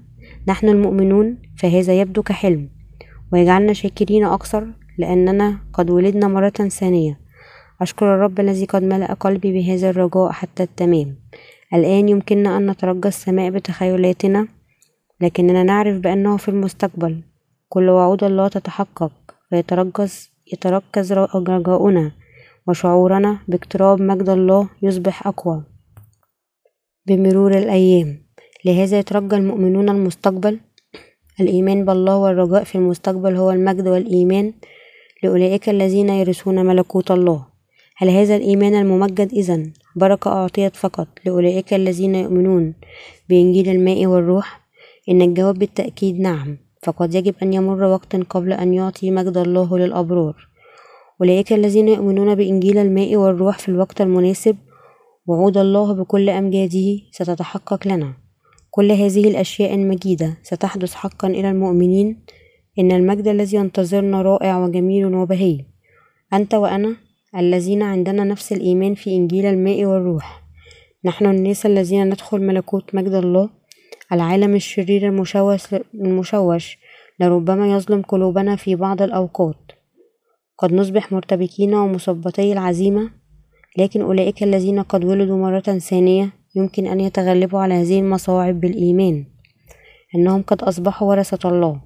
نحن 0.49 0.69
المؤمنون 0.69 1.39
فهذا 1.57 2.01
يبدو 2.01 2.23
كحلم. 2.23 2.76
ويجعلنا 3.33 3.73
شاكرين 3.73 4.25
أكثر 4.25 4.67
لأننا 4.99 5.59
قد 5.73 5.91
ولدنا 5.91 6.29
مرة 6.29 6.51
ثانية. 6.51 7.21
أشكر 7.81 8.15
الرب 8.15 8.41
الذي 8.41 8.65
قد 8.65 8.83
ملأ 8.83 9.13
قلبي 9.13 9.53
بهذا 9.53 9.91
الرجاء 9.91 10.31
حتى 10.31 10.63
التمام. 10.63 11.17
الآن 11.75 12.09
يمكننا 12.09 12.57
أن 12.57 12.71
نترجى 12.71 13.09
السماء 13.09 13.51
بتخيلاتنا 13.51 14.49
لكننا 15.21 15.63
نعرف 15.63 16.01
بأنه 16.01 16.37
في 16.37 16.49
المستقبل. 16.49 17.23
كل 17.69 17.89
وعود 17.89 18.25
الله 18.25 18.49
تتحقق 18.49 19.13
فيتركز 19.51 20.31
يتركز 20.53 21.13
رجاؤنا 21.13 22.13
وشعورنا 22.69 23.39
باقتراب 23.49 24.03
مجد 24.03 24.29
الله 24.29 24.69
يصبح 24.83 25.27
أقوى. 25.27 25.65
بمرور 27.07 27.59
الأيام 27.59 28.19
لهذا 28.65 28.99
يترجى 28.99 29.37
المؤمنون 29.37 29.89
المستقبل 29.89 30.61
الإيمان 31.41 31.85
بالله 31.85 32.17
والرجاء 32.17 32.65
في 32.65 32.75
المستقبل 32.75 33.37
هو 33.37 33.51
المجد 33.51 33.89
والإيمان 33.89 34.53
لأولئك 35.23 35.69
الذين 35.69 36.09
يرثون 36.09 36.67
ملكوت 36.67 37.11
الله. 37.11 37.47
هل 37.97 38.09
هذا 38.09 38.37
الإيمان 38.37 38.75
الممجد 38.75 39.33
إذن 39.33 39.73
بركة 39.97 40.31
أعطيت 40.31 40.77
فقط 40.77 41.09
لأولئك 41.25 41.75
الذين 41.75 42.15
يؤمنون 42.15 42.75
بإنجيل 43.29 43.69
الماء 43.69 44.07
والروح. 44.07 44.61
إن 45.09 45.23
الجواب 45.23 45.59
بالتأكيد 45.59 46.21
نعم 46.21 46.57
فقد 46.83 47.15
يجب 47.15 47.35
أن 47.43 47.53
يمر 47.53 47.85
وقت 47.85 48.17
قبل 48.17 48.53
أن 48.53 48.75
يعطي 48.75 49.11
مجد 49.11 49.37
الله 49.37 49.79
للأبرار. 49.79 50.49
أولئك 51.21 51.53
الذين 51.53 51.89
يؤمنون 51.89 52.35
بإنجيل 52.35 52.79
الماء 52.79 53.17
والروح 53.17 53.59
في 53.59 53.69
الوقت 53.69 54.01
المناسب 54.01 54.57
وعود 55.27 55.59
الله 55.59 55.93
بكل 55.93 56.31
أمجاده 56.31 56.99
ستتحقق 57.11 57.89
لنا. 57.89 58.26
كل 58.77 58.93
هذه 58.93 59.29
الأشياء 59.29 59.75
المجيدة 59.75 60.39
ستحدث 60.43 60.95
حقا 60.95 61.29
إلى 61.29 61.51
المؤمنين 61.51 62.25
إن 62.79 62.93
المجد 62.93 63.29
الذي 63.29 63.57
ينتظرنا 63.57 64.23
رائع 64.23 64.59
وجميل 64.59 65.15
وبهي. 65.15 65.65
أنت 66.33 66.55
وأنا 66.55 66.97
الذين 67.37 67.83
عندنا 67.83 68.25
نفس 68.25 68.53
الإيمان 68.53 68.95
في 68.95 69.17
إنجيل 69.17 69.47
الماء 69.47 69.85
والروح. 69.85 70.43
نحن 71.05 71.27
الناس 71.27 71.67
الذين 71.67 72.07
ندخل 72.07 72.41
ملكوت 72.41 72.95
مجد 72.95 73.13
الله 73.13 73.51
العالم 74.13 74.55
الشرير 74.55 75.09
المشوش, 75.09 75.75
المشوش 75.95 76.79
لربما 77.21 77.73
يظلم 77.73 78.03
قلوبنا 78.03 78.57
في 78.57 78.75
بعض 78.75 79.03
الأوقات. 79.03 79.73
قد 80.59 80.73
نصبح 80.73 81.13
مرتبكين 81.13 81.75
ومثبطي 81.75 82.53
العزيمة 82.53 83.11
لكن 83.79 84.03
أولئك 84.03 84.43
الذين 84.43 84.83
قد 84.83 85.05
ولدوا 85.05 85.37
مرة 85.37 85.79
ثانية 85.79 86.33
يمكن 86.57 86.87
أن 86.87 87.01
يتغلبوا 87.01 87.61
على 87.61 87.75
هذه 87.75 88.01
المصاعب 88.01 88.61
بالإيمان 88.61 89.25
أنهم 90.15 90.43
قد 90.43 90.63
أصبحوا 90.63 91.09
ورثة 91.09 91.49
الله 91.49 91.81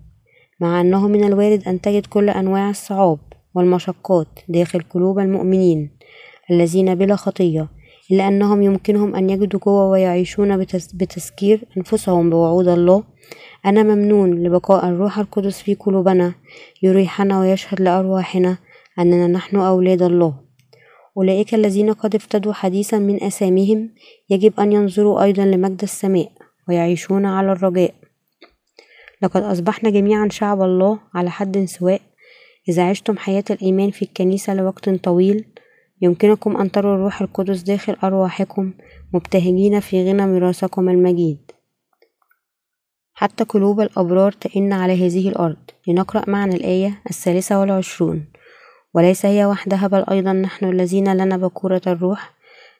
مع 0.61 0.81
أنه 0.81 1.09
من 1.09 1.25
الوارد 1.25 1.69
أن 1.69 1.81
تجد 1.81 2.07
كل 2.07 2.31
أنواع 2.31 2.71
الصعاب 2.71 3.19
والمشقات 3.55 4.29
داخل 4.49 4.81
قلوب 4.81 5.19
المؤمنين 5.19 5.91
الذين 6.50 6.95
بلا 6.95 7.17
خطية 7.17 7.69
إلا 8.11 8.29
أنهم 8.29 8.62
يمكنهم 8.62 9.15
أن 9.15 9.31
يجدوا 9.31 9.61
قوة 9.61 9.89
ويعيشون 9.89 10.59
بتذكير 10.95 11.65
أنفسهم 11.77 12.31
بوعود 12.31 12.69
الله. 12.69 13.05
أنا 13.67 13.83
ممنون 13.83 14.43
لبقاء 14.43 14.89
الروح 14.89 15.19
القدس 15.19 15.62
في 15.62 15.75
قلوبنا 15.75 16.35
يريحنا 16.83 17.41
ويشهد 17.41 17.81
لأرواحنا 17.81 18.57
أننا 18.99 19.27
نحن 19.27 19.57
أولاد 19.57 20.03
الله. 20.03 20.50
أولئك 21.17 21.55
الذين 21.55 21.93
قد 21.93 22.14
افتدوا 22.14 22.52
حديثا 22.52 22.99
من 22.99 23.23
أساميهم 23.23 23.90
يجب 24.31 24.61
أن 24.61 24.73
ينظروا 24.73 25.23
أيضا 25.23 25.45
لمجد 25.45 25.83
السماء 25.83 26.33
ويعيشون 26.69 27.26
على 27.26 27.52
الرجاء. 27.52 27.95
لقد 29.23 29.43
أصبحنا 29.43 29.90
جميعا 29.90 30.29
شعب 30.29 30.62
الله 30.62 30.99
على 31.14 31.31
حد 31.31 31.64
سواء. 31.64 32.00
إذا 32.69 32.88
عشتم 32.88 33.17
حياة 33.17 33.45
الإيمان 33.50 33.90
في 33.90 34.02
الكنيسة 34.02 34.55
لوقت 34.55 34.88
طويل 34.88 35.45
يمكنكم 36.02 36.57
أن 36.57 36.71
تروا 36.71 36.95
الروح 36.95 37.23
القدس 37.23 37.62
داخل 37.62 37.97
أرواحكم 38.05 38.73
مبتهجين 39.14 39.81
في 39.81 40.11
غنى 40.11 40.26
ميراثكم 40.26 40.88
المجيد. 40.88 41.50
حتى 43.14 43.45
قلوب 43.45 43.81
الأبرار 43.81 44.33
تئن 44.33 44.73
على 44.73 45.07
هذه 45.07 45.29
الأرض. 45.29 45.57
لنقرأ 45.88 46.31
معا 46.31 46.47
الآية 46.47 47.02
الثالثة 47.11 47.61
والعشرون. 47.61 48.25
وليس 48.94 49.26
هي 49.26 49.44
وحدها 49.44 49.87
بل 49.87 50.04
أيضا 50.11 50.32
نحن 50.32 50.64
الذين 50.64 51.12
لنا 51.12 51.37
بكورة 51.37 51.82
الروح. 51.87 52.32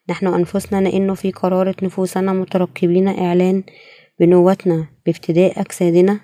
نحن 0.09 0.27
أنفسنا 0.27 0.81
نئن 0.81 1.15
في 1.15 1.33
قرارة 1.33 1.75
نفوسنا 1.83 2.33
مترقبين 2.33 3.09
إعلان 3.09 3.63
بنوتنا 4.21 4.87
بافتداء 5.07 5.61
أجسادنا. 5.61 6.21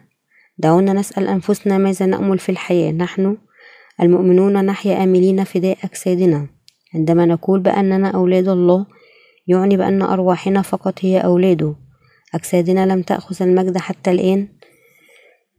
دعونا 0.59 0.93
نسأل 0.93 1.29
أنفسنا 1.29 1.79
ماذا 1.79 2.07
نأمل 2.07 2.39
في 2.39 2.49
الحياة. 2.49 2.93
نحن 2.93 3.37
المؤمنون 4.03 4.65
نحيا 4.65 5.05
آملين 5.05 5.45
فداء 5.45 5.79
أجسادنا. 5.85 6.47
عندما 6.95 7.27
نقول 7.27 7.61
بأننا 7.61 8.09
أولاد 8.11 8.49
الله 8.49 8.87
يعني 9.47 9.77
بأن 9.77 10.03
أرواحنا 10.03 10.63
فقط 10.63 10.95
هي 11.01 11.19
أولاده 11.21 11.75
أجسادنا 12.35 12.87
لم 12.87 13.03
تأخذ 13.03 13.43
المجد 13.43 13.79
حتى 13.79 14.11
الآن. 14.11 14.49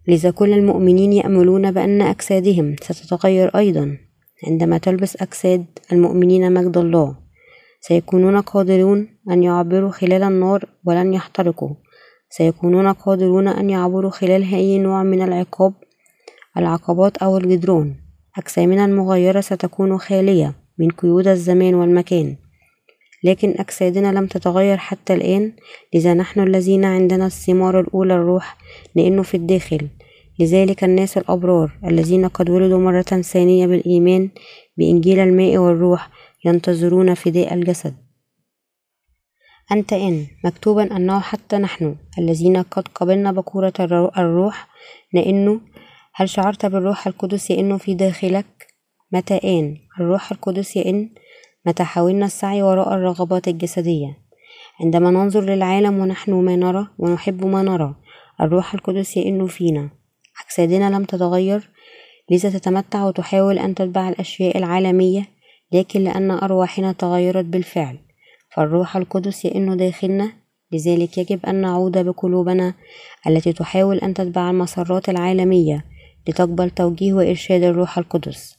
لذا 0.07 0.31
كل 0.31 0.53
المؤمنين 0.53 1.13
يأملون 1.13 1.71
بأن 1.71 2.01
أجسادهم 2.01 2.75
ستتغير 2.81 3.57
أيضا. 3.57 3.97
عندما 4.47 4.77
تلبس 4.77 5.21
أجساد 5.21 5.65
المؤمنين 5.91 6.53
مجد 6.53 6.77
الله 6.77 7.27
سيكونون 7.81 8.41
قادرون 8.41 9.07
أن 9.31 9.43
يعبروا 9.43 9.91
خلال 9.91 10.23
النار 10.23 10.65
ولن 10.85 11.13
يحترقوا. 11.13 11.69
سيكونون 12.29 12.87
قادرون 12.93 13.47
أن 13.47 13.69
يعبروا 13.69 14.11
خلال 14.11 14.53
أي 14.53 14.79
نوع 14.79 15.03
من 15.03 15.21
العقاب 15.21 15.73
العقبات 16.57 17.17
أو 17.17 17.37
الجدران. 17.37 17.95
أجسامنا 18.37 18.85
المغيرة 18.85 19.41
ستكون 19.41 19.97
خالية 19.97 20.53
من 20.77 20.89
قيود 20.89 21.27
الزمان 21.27 21.73
والمكان. 21.73 22.35
لكن 23.23 23.55
أجسادنا 23.57 24.11
لم 24.19 24.27
تتغير 24.27 24.77
حتى 24.77 25.13
الآن 25.13 25.53
لذا 25.93 26.13
نحن 26.13 26.39
الذين 26.39 26.85
عندنا 26.85 27.25
الثمار 27.25 27.79
الأولى 27.79 28.13
الروح 28.13 28.57
لأنه 28.95 29.23
في 29.23 29.37
الداخل. 29.37 29.87
لذلك 30.39 30.83
الناس 30.83 31.17
الأبرار 31.17 31.71
الذين 31.85 32.27
قد 32.27 32.49
ولدوا 32.49 32.79
مرة 32.79 33.01
ثانية 33.01 33.67
بالإيمان 33.67 34.29
بإنجيل 34.77 35.19
الماء 35.19 35.57
والروح 35.57 36.09
ينتظرون 36.45 37.13
فداء 37.13 37.53
الجسد. 37.53 37.95
أنت 39.71 39.93
إن 39.93 40.27
مكتوبا 40.45 40.95
أنه 40.95 41.19
حتى 41.19 41.57
نحن 41.57 41.95
الذين 42.19 42.57
قد 42.57 42.87
قبلنا 42.87 43.31
بكورة 43.31 43.73
الروح 44.17 44.67
لأنه 45.13 45.61
هل 46.13 46.29
شعرت 46.29 46.65
بالروح 46.65 47.07
القدس 47.07 47.51
يئن 47.51 47.77
في 47.77 47.93
داخلك؟ 47.93 48.45
متى 49.11 49.35
آن؟ 49.35 49.77
الروح 49.99 50.31
القدس 50.31 50.75
يئن. 50.75 51.09
متى 51.65 51.83
حاولنا 51.83 52.25
السعي 52.25 52.61
وراء 52.61 52.93
الرغبات 52.93 53.47
الجسدية؟ 53.47 54.17
عندما 54.81 55.11
ننظر 55.11 55.41
للعالم 55.41 55.99
ونحن 55.99 56.33
ما 56.33 56.55
نرى 56.55 56.87
ونحب 56.97 57.45
ما 57.45 57.61
نرى 57.61 57.95
الروح 58.41 58.73
القدس 58.73 59.17
يئن 59.17 59.47
فينا. 59.47 59.96
أجسادنا 60.45 60.89
لم 60.89 61.03
تتغير 61.03 61.69
لذا 62.31 62.49
تتمتع 62.49 63.05
وتحاول 63.05 63.59
أن 63.59 63.75
تتبع 63.75 64.09
الأشياء 64.09 64.57
العالمية 64.57 65.25
لكن 65.71 66.03
لأن 66.03 66.31
أرواحنا 66.31 66.91
تغيرت 66.91 67.45
بالفعل. 67.45 67.99
فالروح 68.55 68.95
القدس 68.97 69.45
يئن 69.45 69.77
داخلنا 69.77 70.31
لذلك 70.71 71.17
يجب 71.17 71.45
أن 71.45 71.55
نعود 71.55 71.97
بقلوبنا 71.97 72.73
التي 73.27 73.53
تحاول 73.53 73.97
أن 73.97 74.13
تتبع 74.13 74.49
المسارات 74.49 75.09
العالمية 75.09 75.85
لتقبل 76.27 76.69
توجيه 76.69 77.13
وإرشاد 77.13 77.63
الروح 77.63 77.97
القدس. 77.97 78.57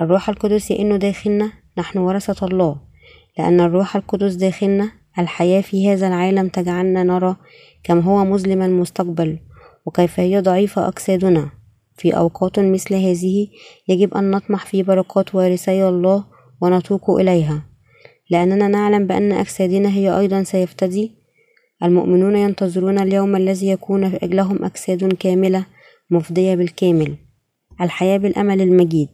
الروح 0.00 0.28
القدس 0.28 0.70
يئن 0.70 0.98
داخلنا 0.98 1.52
نحن 1.78 1.98
ورثة 1.98 2.46
الله. 2.46 2.76
لأن 3.38 3.60
الروح 3.60 3.96
القدس 3.96 4.34
داخلنا 4.34 4.90
الحياة 5.18 5.60
في 5.60 5.92
هذا 5.92 6.08
العالم 6.08 6.48
تجعلنا 6.48 7.02
نرى 7.02 7.36
كم 7.84 7.98
هو 8.00 8.24
مظلم 8.24 8.62
المستقبل 8.62 9.38
وكيف 9.90 10.20
هي 10.20 10.40
ضعيفة 10.40 10.88
أجسادنا 10.88 11.50
في 11.96 12.16
أوقات 12.16 12.58
مثل 12.60 12.94
هذه 12.94 13.48
يجب 13.88 14.14
أن 14.14 14.30
نطمح 14.30 14.66
في 14.66 14.82
بركات 14.82 15.34
وارثي 15.34 15.88
الله 15.88 16.24
ونتوق 16.60 17.10
إليها. 17.10 17.62
لأننا 18.30 18.68
نعلم 18.68 19.06
بأن 19.06 19.32
أجسادنا 19.32 19.88
هي 19.88 20.18
أيضا 20.18 20.42
سيفتدي. 20.42 21.12
المؤمنون 21.82 22.36
ينتظرون 22.36 22.98
اليوم 22.98 23.36
الذي 23.36 23.68
يكون 23.68 24.18
لهم 24.22 24.64
أجساد 24.64 25.14
كاملة 25.14 25.66
مفضية 26.10 26.54
بالكامل. 26.54 27.16
الحياة 27.80 28.16
بالأمل 28.18 28.60
المجيد. 28.60 29.08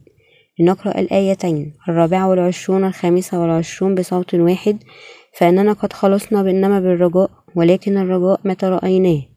لنقرأ 0.59 0.99
الآيتين 0.99 1.73
الرابعة 1.89 2.29
والعشرون 2.29 2.83
الخامسة 2.83 3.41
والعشرون 3.41 3.95
بصوت 3.95 4.35
واحد 4.35 4.77
فإننا 5.37 5.73
قد 5.73 5.93
خلصنا 5.93 6.41
إنما 6.41 6.79
بالرجاء 6.79 7.29
ولكن 7.55 7.97
الرجاء 7.97 8.39
متى 8.43 8.65
رأيناه 8.65 9.36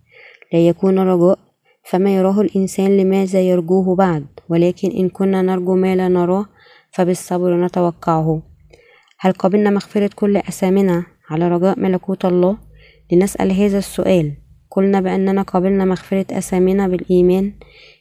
لا 0.53 0.59
يكون 0.69 0.99
رجاء 0.99 1.39
فما 1.85 2.17
يراه 2.17 2.41
الإنسان 2.41 2.97
لماذا 2.97 3.41
يرجوه 3.41 3.95
بعد؟ 3.95 4.27
ولكن 4.49 4.91
إن 4.91 5.09
كنا 5.09 5.43
نرجو 5.43 5.75
ما 5.75 5.97
لا 5.97 6.09
نراه 6.09 6.47
فبالصبر 6.91 7.65
نتوقعه. 7.65 8.43
هل 9.19 9.33
قبلنا 9.33 9.71
مغفرة 9.71 10.11
كل 10.15 10.37
أثامنا 10.37 11.05
على 11.31 11.49
رجاء 11.49 11.79
ملكوت 11.81 12.25
الله 12.25 12.59
لنسأل 13.13 13.53
هذا 13.53 13.79
السؤال. 13.79 14.33
قلنا 14.71 15.01
بأننا 15.01 15.43
قبلنا 15.43 15.85
مغفرة 15.85 16.27
أثامنا 16.31 16.89
بالإيمان 16.89 17.53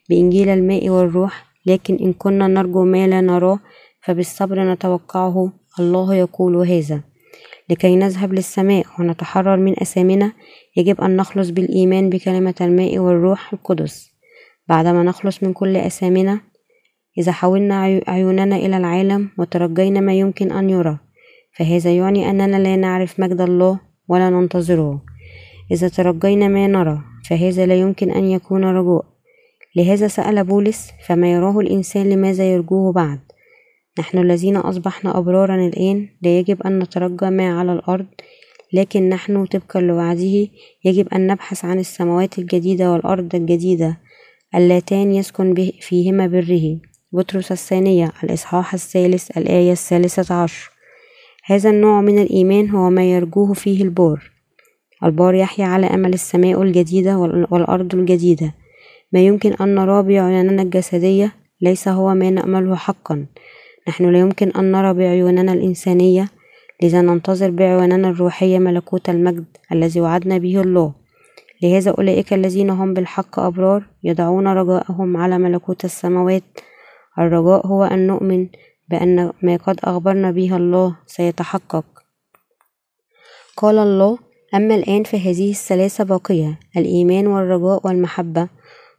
بإنجيل 0.10 0.50
الماء 0.50 0.90
والروح 0.90 1.46
لكن 1.66 1.96
إن 1.96 2.14
كنا 2.14 2.48
نرجو 2.48 2.86
ما 2.86 3.08
لا 3.08 3.22
نراه 3.22 3.60
فبالصبر 4.02 4.72
نتوقعه. 4.74 5.54
الله 5.80 6.16
يقول 6.16 6.56
هذا. 6.56 7.09
لكي 7.70 7.96
نذهب 7.96 8.34
للسماء 8.34 8.86
ونتحرر 9.00 9.58
من 9.58 9.80
أثامنا 9.82 10.32
يجب 10.78 11.02
أن 11.02 11.16
نخلص 11.16 11.50
بالإيمان 11.50 12.10
بكلمة 12.10 12.56
الماء 12.62 13.00
والروح 13.00 13.54
القدس. 13.54 14.12
بعدما 14.68 15.04
نخلص 15.04 15.44
من 15.44 15.54
كل 15.54 15.78
أثامنا 15.78 16.40
إذا 17.18 17.32
حولنا 17.32 18.02
عيوننا 18.08 18.56
إلى 18.56 18.78
العالم 18.78 19.30
وترجينا 19.38 20.00
ما 20.00 20.14
يمكن 20.14 20.52
أن 20.52 20.70
يرى 20.70 21.00
فهذا 21.58 21.92
يعني 21.92 22.30
أننا 22.30 22.58
لا 22.58 22.76
نعرف 22.76 23.20
مجد 23.20 23.42
الله 23.42 23.80
ولا 24.08 24.30
ننتظره. 24.30 25.02
إذا 25.72 25.88
ترجينا 25.88 26.48
ما 26.48 26.68
نرى 26.68 27.02
فهذا 27.30 27.66
لا 27.66 27.76
يمكن 27.76 28.12
أن 28.12 28.26
يكون 28.26 28.64
رجاء 28.64 29.06
لهذا 29.76 30.08
سأل 30.08 30.44
بولس 30.44 30.92
فما 31.08 31.32
يراه 31.32 31.60
الإنسان 31.60 32.10
لماذا 32.10 32.54
يرجوه 32.54 32.92
بعد؟ 32.92 33.20
نحن 34.00 34.18
الذين 34.18 34.58
أصبحنا 34.58 35.18
أبرارا 35.18 35.56
الآن 35.56 36.08
لا 36.22 36.40
يجب 36.40 36.62
أن 36.64 36.80
نترجى 36.80 37.30
ما 37.30 37.60
على 37.60 37.74
الأرض 37.74 38.06
لكن 38.74 39.10
نحن 39.10 39.46
طبقا 39.46 39.82
لوعده 39.82 40.48
يجب 40.86 41.08
أن 41.14 41.28
نبحث 41.28 41.66
عن 41.66 41.80
السماوات 41.80 42.40
الجديدة 42.40 42.92
والأرض 42.92 43.36
الجديدة 43.36 43.98
اللتان 44.56 45.12
يسكن 45.12 45.72
فيهما 45.82 46.28
بره. 46.28 46.78
بطرس 47.12 47.52
الثانية 47.52 48.12
الإصحاح 48.24 48.74
الثالث 48.74 49.38
الآية 49.38 49.72
الثالثة 49.72 50.36
عشر. 50.36 50.72
هذا 51.46 51.70
النوع 51.70 52.02
من 52.02 52.20
الإيمان 52.20 52.70
هو 52.70 52.90
ما 52.90 53.12
يرجوه 53.12 53.54
فيه 53.54 53.84
البار. 53.84 54.32
البار 55.04 55.36
يحيا 55.36 55.66
على 55.66 55.88
أمل 55.88 56.14
السماء 56.14 56.62
الجديدة 56.62 57.18
والأرض 57.52 57.96
الجديدة. 57.96 58.54
ما 59.14 59.20
يمكن 59.20 59.54
أن 59.54 59.76
نراه 59.76 60.02
بعيوننا 60.02 60.62
الجسدية 60.62 61.32
ليس 61.62 61.88
هو 61.88 62.14
ما 62.14 62.30
نأمله 62.30 62.76
حقا. 62.76 63.26
نحن 63.88 64.12
لا 64.12 64.20
يمكن 64.20 64.50
أن 64.50 64.72
نرى 64.72 64.94
بعيوننا 64.94 65.54
الإنسانية 65.54 66.30
لذا 66.84 67.02
ننتظر 67.02 67.50
بعيوننا 67.50 68.10
الروحية 68.10 68.60
ملكوت 68.60 69.10
المجد 69.10 69.46
الذي 69.72 70.02
وعدنا 70.02 70.38
به 70.38 70.62
الله. 70.62 70.94
لهذا 71.64 71.92
أولئك 71.92 72.34
الذين 72.34 72.70
هم 72.70 72.94
بالحق 72.94 73.40
أبرار 73.40 73.84
يضعون 74.04 74.48
رجاءهم 74.48 75.18
على 75.18 75.38
ملكوت 75.38 75.86
السماوات. 75.86 76.44
الرجاء 77.20 77.68
هو 77.68 77.84
أن 77.84 78.08
نؤمن 78.08 78.48
بأن 78.90 79.32
ما 79.42 79.56
قد 79.56 79.80
أخبرنا 79.84 80.32
به 80.32 80.56
الله 80.56 80.96
سيتحقق. 81.06 81.86
قال 83.58 83.78
الله 83.78 84.18
أما 84.56 84.76
الآن 84.76 85.04
فهذه 85.04 85.52
الثلاثة 85.52 86.04
باقية 86.04 86.60
الإيمان 86.78 87.28
والرجاء 87.28 87.88
والمحبة. 87.88 88.48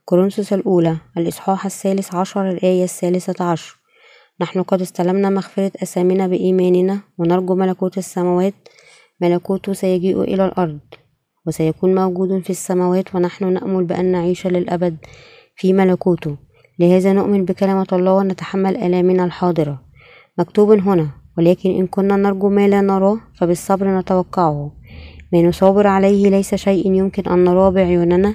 كورنثوس 0.05 0.53
الأولى 0.53 0.97
الإصحاح 1.17 1.65
الثالث 1.65 2.15
عشر 2.15 2.51
الآية 2.51 2.85
الثالثة 2.85 3.45
عشر. 3.45 3.80
نحن 4.41 4.63
قد 4.63 4.81
استلمنا 4.81 5.31
مغفرة 5.31 5.73
أثامنا 5.83 6.27
بإيماننا 6.27 7.01
ونرجو 7.19 7.55
ملكوت 7.55 7.99
السماوات. 7.99 8.55
ملكوته 9.21 9.73
سيجيء 9.73 10.23
إلى 10.23 10.45
الأرض 10.47 10.79
وسيكون 11.47 11.95
موجود 11.95 12.43
في 12.43 12.51
السماوات 12.51 13.15
ونحن 13.15 13.53
نأمل 13.53 13.85
بأن 13.85 14.05
نعيش 14.05 14.47
للأبد. 14.47 14.97
في 15.57 15.73
ملكوته 15.73 16.37
لهذا 16.79 17.13
نؤمن 17.13 17.45
بكلمة 17.45 17.87
الله 17.93 18.15
ونتحمل 18.15 18.77
آلامنا 18.77 19.25
الحاضرة. 19.25 19.81
مكتوب 20.39 20.71
هنا 20.71 21.09
ولكن 21.39 21.71
إن 21.71 21.87
كنا 21.87 22.17
نرجو 22.17 22.49
ما 22.49 22.69
لا 22.69 22.81
نراه 22.81 23.19
فبالصبر 23.35 23.99
نتوقعه. 23.99 24.73
ما 25.33 25.43
نصابر 25.43 25.87
عليه 25.87 26.31
ليس 26.31 26.55
شيء 26.55 26.93
يمكن 26.93 27.33
أن 27.33 27.45
نراه 27.45 27.71
بعيوننا 27.71 28.35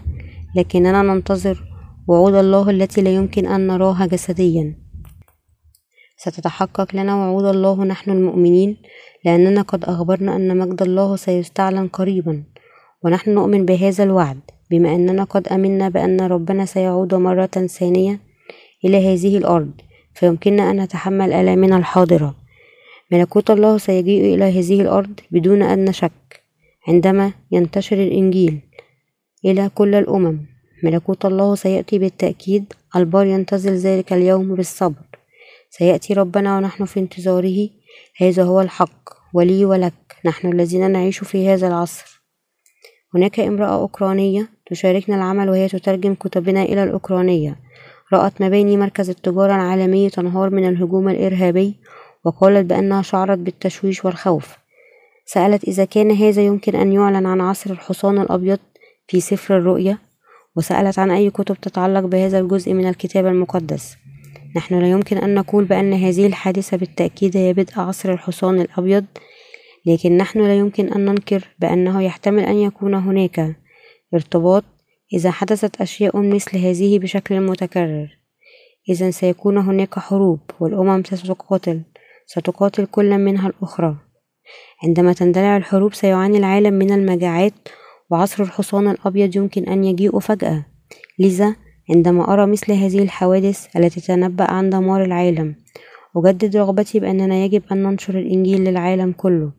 لكننا 0.56 1.02
ننتظر 1.02 1.64
وعود 2.08 2.36
الله 2.36 2.70
التي 2.70 3.02
لا 3.02 3.10
يمكن 3.10 3.46
أن 3.46 3.68
نراها 3.68 4.06
جسديا. 4.06 4.85
ستتحقق 6.26 6.96
لنا 6.96 7.16
وعود 7.16 7.46
الله 7.46 7.84
نحن 7.84 8.12
المؤمنين 8.12 8.78
لأننا 9.26 9.62
قد 9.62 9.84
أخبرنا 9.84 10.36
أن 10.36 10.58
مجد 10.58 10.82
الله 10.82 11.16
سيستعلن 11.16 11.88
قريبا. 11.88 12.44
ونحن 13.04 13.30
نؤمن 13.34 13.66
بهذا 13.66 14.04
الوعد 14.04 14.40
بما 14.72 14.96
أننا 14.96 15.24
قد 15.24 15.48
أمنا 15.48 15.90
بأن 15.90 16.22
ربنا 16.22 16.66
سيعود 16.66 17.16
مرة 17.16 17.56
ثانية 17.78 18.20
إلى 18.86 19.14
هذه 19.14 19.38
الأرض 19.38 19.72
فيمكننا 20.14 20.72
أن 20.72 20.82
نتحمل 20.82 21.34
آلامنا 21.34 21.78
الحاضرة. 21.78 22.36
ملكوت 23.12 23.52
الله 23.52 23.78
سيجيء 23.78 24.36
إلى 24.36 24.60
هذه 24.60 24.82
الأرض 24.82 25.20
بدون 25.32 25.62
أدنى 25.62 25.94
شك 25.94 26.44
عندما 26.88 27.32
ينتشر 27.52 27.98
الإنجيل 27.98 28.60
إلى 29.46 29.70
كل 29.76 29.96
الأمم. 29.96 30.46
ملكوت 30.84 31.26
الله 31.26 31.56
سيأتي 31.56 32.00
بالتأكيد 32.00 32.74
البار 32.96 33.26
ينتظر 33.26 33.72
ذلك 33.72 34.14
اليوم 34.14 34.56
بالصبر. 34.56 35.15
سيأتي 35.78 36.14
ربنا 36.14 36.58
ونحن 36.58 36.86
في 36.86 37.00
انتظاره. 37.00 37.70
هذا 38.18 38.44
هو 38.44 38.62
الحق 38.62 39.10
ولي 39.34 39.66
ولك. 39.66 39.94
نحن 40.26 40.52
الذين 40.52 40.92
نعيش 40.92 41.20
في 41.20 41.50
هذا 41.50 41.68
العصر. 41.68 42.22
هناك 43.16 43.40
امرأة 43.40 43.76
أوكرانية 43.76 44.50
تشاركنا 44.66 45.16
العمل 45.16 45.50
وهي 45.50 45.68
تترجم 45.68 46.14
كتبنا 46.14 46.64
إلى 46.64 46.84
الأوكرانية. 46.84 47.60
رأت 48.14 48.42
مباني 48.42 48.78
مركز 48.78 49.10
التجارة 49.10 49.56
العالمي 49.56 50.10
تنهار 50.10 50.50
من 50.50 50.70
الهجوم 50.70 51.10
الإرهابي 51.10 51.76
وقالت 52.26 52.66
بأنها 52.66 53.02
شعرت 53.02 53.38
بالتشويش 53.38 54.06
والخوف. 54.06 54.58
سألت 55.26 55.64
إذا 55.64 55.86
كان 55.86 56.12
هذا 56.12 56.42
يمكن 56.42 56.76
أن 56.76 56.94
يعلن 56.94 57.26
عن 57.26 57.42
عصر 57.42 57.72
الحصان 57.72 58.22
الأبيض 58.22 58.60
في 59.08 59.22
سفر 59.22 59.58
الرؤيا 59.58 59.98
وسألت 60.56 61.00
عن 61.00 61.12
أي 61.12 61.30
كتب 61.30 61.56
تتعلق 61.56 62.06
بهذا 62.06 62.40
الجزء 62.40 62.74
من 62.74 62.90
الكتاب 62.90 63.26
المقدس. 63.26 63.96
نحن 64.56 64.80
لا 64.80 64.90
يمكن 64.90 65.18
أن 65.18 65.36
نقول 65.36 65.66
بأن 65.66 65.94
هذه 65.94 66.28
الحادثة 66.28 66.78
بالتأكيد 66.78 67.38
هي 67.38 67.54
بدء 67.54 67.80
عصر 67.80 68.14
الحصان 68.14 68.62
الأبيض 68.62 69.06
لكن 69.86 70.18
نحن 70.18 70.40
لا 70.40 70.58
يمكن 70.58 70.94
أن 70.94 71.06
ننكر 71.06 71.48
بأنه 71.60 72.04
يحتمل 72.04 72.44
أن 72.44 72.56
يكون 72.56 72.94
هناك 72.94 73.56
ارتباط 74.14 74.64
إذا 75.14 75.32
حدثت 75.32 75.82
أشياء 75.82 76.18
مثل 76.18 76.58
هذه 76.58 77.00
بشكل 77.00 77.42
متكرر. 77.42 78.18
إذا 78.90 79.12
سيكون 79.12 79.58
هناك 79.58 80.00
حروب 80.00 80.40
والأمم 80.60 81.04
ستقاتل 81.04 81.82
ستقاتل 82.26 82.86
كل 82.86 83.18
منها 83.18 83.48
الأخرى. 83.48 83.96
عندما 84.84 85.14
تندلع 85.14 85.58
الحروب 85.58 85.94
سيعاني 85.94 86.38
العالم 86.38 86.74
من 86.74 86.92
المجاعات 86.92 87.54
وعصر 88.10 88.44
الحصان 88.44 88.88
الأبيض 88.88 89.36
يمكن 89.36 89.64
أن 89.64 89.84
يجيء 89.84 90.20
فجأة. 90.20 90.66
لذا 91.20 91.56
عندما 91.90 92.34
أرى 92.34 92.46
مثل 92.46 92.72
هذه 92.72 93.04
الحوادث 93.04 93.78
التي 93.78 94.02
تتنبأ 94.02 94.52
عن 94.52 94.70
دمار 94.70 95.04
العالم 95.04 95.56
أجدد 96.18 96.58
رغبتي 96.58 97.00
بأننا 97.00 97.36
يجب 97.36 97.64
أن 97.72 97.84
ننشر 97.84 98.20
الإنجيل 98.20 98.64
للعالم 98.64 99.12
كله. 99.12 99.52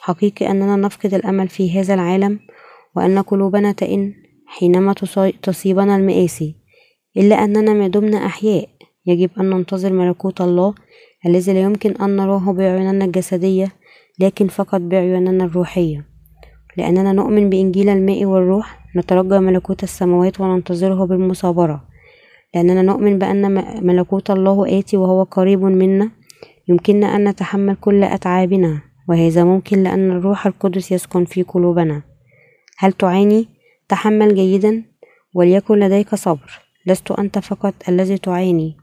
حقيقي 0.00 0.50
أننا 0.50 0.76
نفقد 0.76 1.14
الأمل 1.14 1.48
في 1.48 1.80
هذا 1.80 1.94
العالم 1.94 2.40
وأن 2.96 3.18
قلوبنا 3.18 3.72
تئن 3.72 4.14
حينما 4.46 4.94
تصيبنا 5.42 5.96
المآسي. 5.96 6.56
إلا 7.16 7.44
أننا 7.44 7.72
ما 7.72 7.88
دمنا 7.88 8.26
أحياء 8.26 8.68
يجب 9.06 9.30
أن 9.40 9.50
ننتظر 9.50 9.92
ملكوت 9.92 10.40
الله 10.40 10.74
الذي 11.26 11.52
لا 11.52 11.60
يمكن 11.60 11.90
أن 11.90 12.16
نراه 12.16 12.52
بعيوننا 12.52 13.04
الجسدية 13.04 13.68
لكن 14.20 14.48
فقط 14.48 14.80
بعيوننا 14.80 15.44
الروحية. 15.44 16.06
لأننا 16.76 17.12
نؤمن 17.12 17.50
بإنجيل 17.50 17.88
الماء 17.88 18.24
والروح 18.24 18.81
نترجى 18.96 19.38
ملكوت 19.38 19.82
السماوات 19.82 20.40
وننتظره 20.40 21.04
بالمصابرة 21.04 21.84
لأننا 22.54 22.82
نؤمن 22.82 23.18
بأن 23.18 23.52
ملكوت 23.86 24.30
الله 24.30 24.78
آتي 24.78 24.96
وهو 24.96 25.22
قريب 25.22 25.62
منا. 25.62 26.10
يمكننا 26.68 27.16
أن 27.16 27.28
نتحمل 27.28 27.74
كل 27.74 28.04
أتعابنا 28.04 28.80
وهذا 29.08 29.44
ممكن 29.44 29.82
لأن 29.82 30.10
الروح 30.10 30.46
القدس 30.46 30.92
يسكن 30.92 31.24
في 31.24 31.42
قلوبنا. 31.42 32.02
هل 32.78 32.92
تعاني؟ 32.92 33.48
تحمل 33.88 34.34
جيدا 34.34 34.84
وليكن 35.34 35.78
لديك 35.78 36.14
صبر. 36.14 36.60
لست 36.86 37.10
أنت 37.10 37.38
فقط 37.38 37.74
الذي 37.88 38.18
تعاني. 38.18 38.76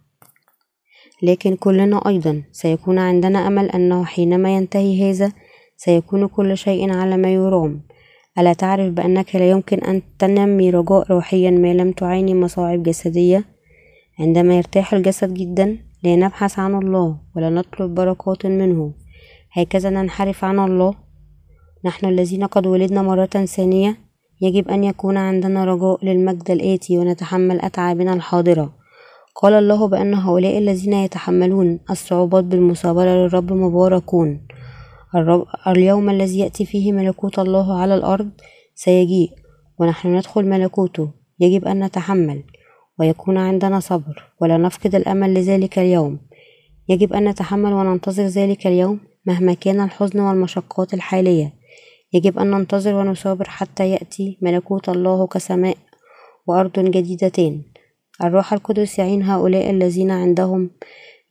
لكن 1.24 1.56
كلنا 1.56 2.08
أيضا. 2.08 2.44
سيكون 2.52 3.00
عندنا 3.00 3.48
أمل 3.48 3.70
أنه 3.70 4.06
حينما 4.06 4.56
ينتهي 4.56 5.12
هذا 5.12 5.32
سيكون 5.78 6.28
كل 6.28 6.58
شيء 6.58 6.94
على 6.94 7.18
ما 7.18 7.34
يرام. 7.34 7.82
ألا 8.40 8.54
تعرف 8.54 8.94
بأنك 8.94 9.36
لا 9.36 9.50
يمكن 9.50 9.78
أن 9.78 10.02
تنمي 10.20 10.70
رجاء 10.70 11.12
روحيا 11.12 11.52
ما 11.52 11.74
لم 11.74 11.92
تعاني 11.92 12.36
مصاعب 12.36 12.84
جسدية؟ 12.84 13.46
عندما 14.20 14.58
يرتاح 14.58 14.94
الجسد 14.94 15.34
جدا 15.34 15.78
لا 16.04 16.16
نبحث 16.16 16.60
عن 16.60 16.76
الله 16.76 17.18
ولا 17.36 17.50
نطلب 17.50 17.96
بركات 17.96 18.46
منه. 18.46 18.94
هكذا 19.52 19.90
ننحرف 19.90 20.44
عن 20.46 20.60
الله. 20.60 20.94
نحن 21.86 22.06
الذين 22.06 22.44
قد 22.46 22.68
ولدنا 22.68 23.02
مرة 23.02 23.26
ثانية. 23.26 23.98
يجب 24.42 24.70
أن 24.70 24.84
يكون 24.84 25.18
عندنا 25.18 25.66
رجاء 25.66 26.06
للمجد 26.06 26.52
الآتي 26.52 26.98
ونتحمل 26.98 27.62
أتعابنا 27.62 28.14
الحاضرة. 28.14 28.74
قال 29.36 29.54
الله 29.54 29.88
بأن 29.88 30.14
هؤلاء 30.14 30.58
الذين 30.58 30.94
يتحملون 30.94 31.80
الصعوبات 31.90 32.44
بالمصابرة 32.44 33.10
للرب 33.10 33.54
مباركون. 33.54 34.42
اليوم 35.68 36.10
الذي 36.10 36.40
يأتي 36.40 36.66
فيه 36.66 36.92
ملكوت 36.92 37.40
الله 37.40 37.82
على 37.82 37.96
الأرض 37.96 38.30
سيجيء 38.76 39.30
ونحن 39.80 40.16
ندخل 40.16 40.46
ملكوته. 40.46 41.12
يجب 41.40 41.66
أن 41.66 41.84
نتحمل 41.84 42.44
ويكون 43.00 43.38
عندنا 43.38 43.80
صبر 43.80 44.34
ولا 44.42 44.58
نفقد 44.58 44.96
الأمل 44.96 45.34
لذلك 45.34 45.80
اليوم. 45.80 46.20
يجب 46.90 47.14
أن 47.14 47.30
نتحمل 47.30 47.74
وننتظر 47.74 48.26
ذلك 48.26 48.68
اليوم 48.68 49.00
مهما 49.26 49.54
كان 49.54 49.82
الحزن 49.82 50.20
والمشقات 50.20 50.94
الحالية. 50.94 51.54
يجب 52.14 52.40
أن 52.40 52.52
ننتظر 52.52 52.96
ونصابر 52.96 53.50
حتى 53.50 53.90
يأتي 53.90 54.38
ملكوت 54.42 54.90
الله 54.90 55.28
كسماء 55.28 55.78
وأرض 56.48 56.80
جديدتان 56.80 57.62
الروح 58.24 58.54
القدس 58.54 59.00
يعين 59.00 59.24
هؤلاء 59.24 59.70
الذين 59.70 60.12
عندهم 60.12 60.70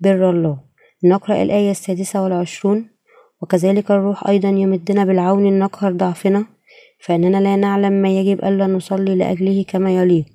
بر 0.00 0.30
الله. 0.30 0.60
نقرأ 1.04 1.42
الآية 1.42 1.70
السادسة 1.70 2.22
والعشرون. 2.22 2.97
وكذلك 3.42 3.90
الروح 3.90 4.26
أيضا 4.28 4.48
يمدنا 4.48 5.04
بالعون 5.04 5.58
نقهر 5.58 5.92
ضعفنا 5.92 6.46
فإننا 7.00 7.40
لا 7.40 7.56
نعلم 7.56 7.92
ما 7.92 8.08
يجب 8.08 8.44
ألا 8.44 8.66
نصلي 8.66 9.14
لأجله 9.14 9.64
كما 9.68 9.96
يليق. 9.96 10.26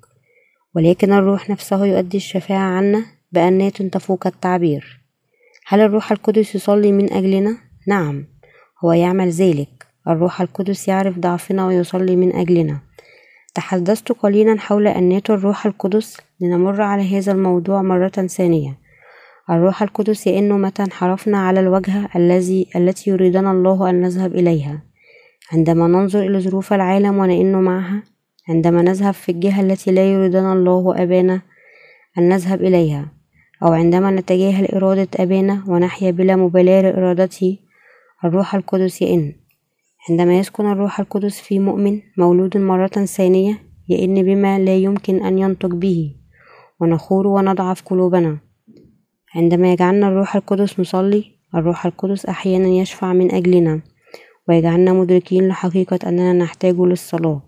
ولكن 0.75 1.13
الروح 1.13 1.49
نفسه 1.49 1.85
يؤدي 1.85 2.17
الشفاعة 2.17 2.77
عنا 2.77 3.05
بأنات 3.31 3.81
تفوق 3.81 4.27
التعبير. 4.27 5.01
هل 5.67 5.79
الروح 5.79 6.11
القدس 6.11 6.55
يصلي 6.55 6.91
من 6.91 7.13
أجلنا؟ 7.13 7.57
نعم 7.87 8.25
هو 8.83 8.91
يعمل 8.91 9.29
ذلك. 9.29 9.87
الروح 10.07 10.41
القدس 10.41 10.87
يعرف 10.87 11.19
ضعفنا 11.19 11.67
ويصلي 11.67 12.15
من 12.15 12.35
أجلنا. 12.35 12.79
تحدثت 13.55 14.11
قليلا 14.11 14.59
حول 14.59 14.87
أنات 14.87 15.29
الروح 15.29 15.65
القدس 15.65 16.17
لنمر 16.39 16.81
على 16.81 17.17
هذا 17.17 17.31
الموضوع 17.31 17.81
مرة 17.81 18.09
ثانية. 18.09 18.82
الروح 19.49 19.81
القدس 19.83 20.27
يئن 20.27 20.61
متى 20.61 20.83
انحرفنا 20.83 21.37
على 21.37 21.59
الوجهة 21.59 22.09
الذي 22.15 22.67
التي 22.75 23.09
يريدنا 23.09 23.51
الله 23.51 23.89
أن 23.89 24.01
نذهب 24.01 24.35
إليها. 24.35 24.83
عندما 25.51 25.87
ننظر 25.87 26.19
إلى 26.19 26.39
ظروف 26.39 26.73
العالم 26.73 27.17
ونئن 27.17 27.55
معها 27.55 28.03
عندما 28.49 28.81
نذهب 28.81 29.13
في 29.13 29.31
الجهة 29.31 29.61
التي 29.61 29.91
لا 29.91 30.11
يريدنا 30.13 30.53
الله 30.53 31.03
أبانا 31.03 31.41
أن 32.17 32.29
نذهب 32.29 32.61
إليها 32.61 33.11
أو 33.63 33.73
عندما 33.73 34.11
نتجاهل 34.11 34.65
إرادة 34.75 35.07
أبانا 35.15 35.63
ونحيا 35.67 36.11
بلا 36.11 36.35
مبالاة 36.35 36.81
لإرادته 36.81 37.57
الروح 38.25 38.55
القدس 38.55 39.01
يئن. 39.01 39.35
عندما 40.09 40.39
يسكن 40.39 40.71
الروح 40.71 40.99
القدس 40.99 41.39
في 41.41 41.59
مؤمن 41.59 42.01
مولود 42.17 42.57
مرة 42.57 42.87
ثانية 42.87 43.59
يئن 43.89 44.23
بما 44.23 44.59
لا 44.59 44.75
يمكن 44.75 45.25
أن 45.25 45.37
ينطق 45.39 45.69
به 45.75 46.15
ونخور 46.79 47.27
ونضعف 47.27 47.81
قلوبنا. 47.81 48.52
عندما 49.35 49.71
يجعلنا 49.71 50.07
الروح 50.07 50.35
القدس 50.35 50.79
نصلي 50.79 51.25
الروح 51.55 51.85
القدس 51.85 52.25
أحيانا 52.25 52.67
يشفع 52.67 53.13
من 53.13 53.31
أجلنا 53.31 53.81
ويجعلنا 54.49 54.93
مدركين 54.93 55.47
لحقيقة 55.47 55.99
أننا 56.09 56.33
نحتاج 56.33 56.75
للصلاة. 56.79 57.41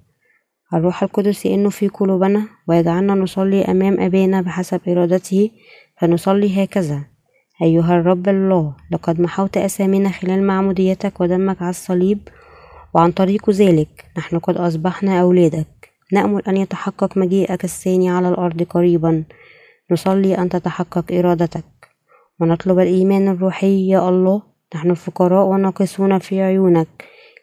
الروح 0.73 1.03
القدس 1.03 1.45
يئن 1.45 1.69
في 1.69 1.87
قلوبنا 1.87 2.47
ويجعلنا 2.67 3.13
نصلي 3.13 3.61
أمام 3.61 3.99
أبانا 3.99 4.41
بحسب 4.41 4.81
إرادته 4.87 5.49
فنصلي 5.97 6.63
هكذا 6.63 7.03
أيها 7.61 7.95
الرب 7.95 8.29
الله 8.29 8.75
لقد 8.91 9.21
محوت 9.21 9.57
أسامينا 9.57 10.09
خلال 10.09 10.43
معموديتك 10.43 11.21
ودمك 11.21 11.61
على 11.61 11.69
الصليب 11.69 12.19
وعن 12.93 13.11
طريق 13.11 13.49
ذلك 13.49 14.05
نحن 14.17 14.39
قد 14.39 14.57
أصبحنا 14.57 15.21
أولادك. 15.21 15.67
نأمل 16.13 16.41
أن 16.47 16.57
يتحقق 16.57 17.17
مجيئك 17.17 17.63
الثاني 17.63 18.09
على 18.09 18.29
الأرض 18.29 18.63
قريبا. 18.63 19.23
نصلي 19.91 20.37
أن 20.37 20.49
تتحقق 20.49 21.11
إرادتك. 21.11 21.74
ونطلب 22.39 22.79
الإيمان 22.79 23.27
الروحي 23.27 23.87
يا 23.89 24.09
الله. 24.09 24.41
نحن 24.75 24.93
فقراء 24.93 25.45
وناقصون 25.45 26.19
في 26.19 26.41
عيونك. 26.41 26.87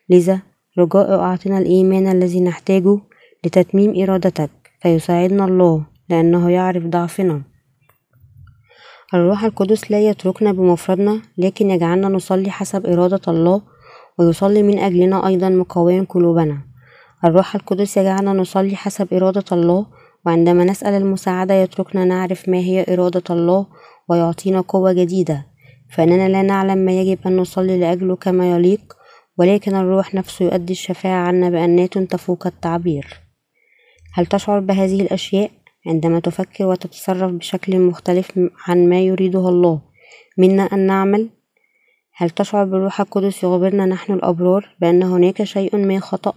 لذا 0.09 0.43
رجاء 0.79 1.21
أعطنا 1.21 1.59
الإيمان 1.59 2.07
الذي 2.09 2.41
نحتاجه 2.41 2.99
لتتميم 3.45 4.03
إرادتك 4.03 4.51
فيساعدنا 4.83 5.45
الله 5.45 5.87
لأنه 6.09 6.51
يعرف 6.51 6.85
ضعفنا. 6.87 7.43
الروح 9.15 9.45
القدس 9.45 9.91
لا 9.91 10.01
يتركنا 10.01 10.53
بمفردنا 10.53 11.23
لكن 11.39 11.71
يجعلنا 11.71 12.09
نصلي 12.09 12.51
حسب 12.51 12.87
إرادة 12.87 13.21
الله 13.29 13.63
ويصلي 14.19 14.63
من 14.63 14.79
أجلنا 14.79 15.27
أيضا 15.27 15.49
مقاوين 15.49 16.05
قلوبنا. 16.05 16.59
الروح 17.25 17.55
القدس 17.55 17.97
يجعلنا 17.97 18.33
نصلي 18.33 18.77
حسب 18.77 19.15
إرادة 19.15 19.45
الله 19.53 19.87
وعندما 20.27 20.65
نسأل 20.65 20.95
المساعدة 20.95 21.55
يتركنا 21.55 22.05
نعرف 22.05 22.49
ما 22.49 22.59
هي 22.59 22.85
إرادة 22.89 23.23
الله 23.31 23.67
ويعطينا 24.09 24.61
قوة 24.61 24.93
جديدة. 24.93 25.47
فإننا 25.91 26.29
لا 26.29 26.43
نعلم 26.43 26.79
ما 26.79 26.93
يجب 26.93 27.19
أن 27.27 27.37
نصلي 27.37 27.79
لأجله 27.79 28.17
كما 28.17 28.51
يليق 28.51 28.97
ولكن 29.39 29.75
الروح 29.75 30.15
نفسه 30.15 30.45
يؤدي 30.45 30.73
الشفاعة 30.73 31.27
عنا 31.27 31.51
بأنات 31.51 31.99
تفوق 31.99 32.47
التعبير. 32.47 33.21
هل 34.15 34.27
تشعر 34.27 34.61
بهذه 34.61 35.03
الأشياء؟ 35.03 35.51
عندما 35.87 36.21
تفكر 36.21 36.67
وتتصرف 36.67 37.33
بشكل 37.33 37.79
مختلف 37.79 38.41
عن 38.67 38.89
ما 38.89 39.01
يريده 39.01 39.49
الله 39.49 39.81
منا 40.39 40.63
أن 40.63 40.87
نعمل؟ 40.87 41.29
هل 42.17 42.31
تشعر 42.31 42.65
بالروح 42.65 43.01
القدس 43.01 43.45
يخبرنا 43.45 43.87
نحن 43.87 44.13
الأبرار 44.13 44.77
بأن 44.81 45.03
هناك 45.03 45.43
شيء 45.43 45.77
ما 45.77 46.01
خطأ؟ 46.01 46.35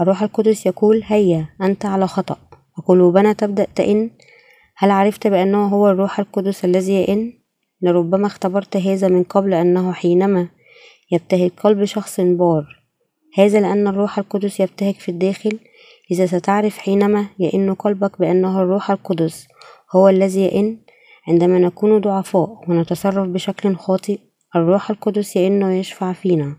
الروح 0.00 0.22
القدس 0.22 0.66
يقول 0.66 1.02
هيا 1.04 1.46
أنت 1.62 1.86
على 1.86 2.06
خطأ. 2.06 2.36
وقلوبنا 2.78 3.32
تبدأ 3.32 3.66
تئن. 3.74 4.10
هل 4.78 4.90
عرفت 4.90 5.26
بأنه 5.26 5.66
هو 5.66 5.90
الروح 5.90 6.18
القدس 6.18 6.64
الذي 6.64 6.92
يئن 6.92 7.32
لربما 7.82 8.26
اختبرت 8.26 8.76
هذا 8.76 9.08
من 9.08 9.22
قبل 9.22 9.54
أنه 9.54 9.92
حينما 9.92 10.48
يبتهج 11.10 11.50
قلب 11.50 11.84
شخص 11.84 12.20
بار. 12.20 12.82
هذا 13.38 13.60
لأن 13.60 13.88
الروح 13.88 14.18
القدس 14.18 14.60
يبتهج 14.60 14.94
في 14.94 15.08
الداخل. 15.08 15.58
إذا 16.10 16.26
ستعرف 16.26 16.78
حينما 16.78 17.26
يئن 17.38 17.74
قلبك 17.74 18.18
بأنه 18.18 18.62
الروح 18.62 18.90
القدس 18.90 19.48
هو 19.94 20.08
الذي 20.08 20.40
يئن 20.40 20.78
عندما 21.28 21.58
نكون 21.58 22.00
ضعفاء 22.00 22.64
ونتصرف 22.68 23.28
بشكل 23.28 23.76
خاطئ 23.76 24.18
الروح 24.56 24.90
القدس 24.90 25.36
يئن 25.36 25.62
ويشفع 25.64 26.12
فينا. 26.12 26.56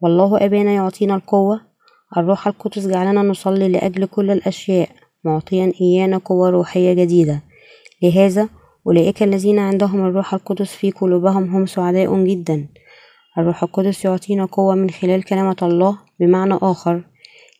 والله 0.00 0.44
أبانا 0.44 0.72
يعطينا 0.72 1.14
القوة. 1.14 1.60
الروح 2.16 2.46
القدس 2.46 2.86
جعلنا 2.86 3.22
نصلي 3.22 3.68
لأجل 3.68 4.06
كل 4.06 4.30
الأشياء. 4.30 4.88
معطيا 5.24 5.72
إيانا 5.80 6.18
قوة 6.18 6.50
روحية 6.50 6.92
جديدة. 6.92 7.42
لهذا 8.02 8.48
أولئك 8.86 9.22
الذين 9.22 9.58
عندهم 9.58 10.06
الروح 10.06 10.34
القدس 10.34 10.72
في 10.72 10.90
قلوبهم 10.90 11.56
هم 11.56 11.66
سعداء 11.66 12.24
جدا. 12.24 12.68
الروح 13.38 13.62
القدس 13.62 14.04
يعطينا 14.04 14.44
قوة 14.44 14.74
من 14.74 14.90
خلال 14.90 15.22
كلمة 15.22 15.56
الله 15.62 15.98
بمعنى 16.20 16.54
آخر 16.62 17.04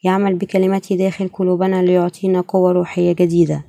يعمل 0.04 0.34
بكلمته 0.34 0.96
داخل 0.96 1.28
قلوبنا 1.28 1.82
ليعطينا 1.82 2.40
قوة 2.40 2.72
روحية 2.72 3.12
جديدة. 3.12 3.64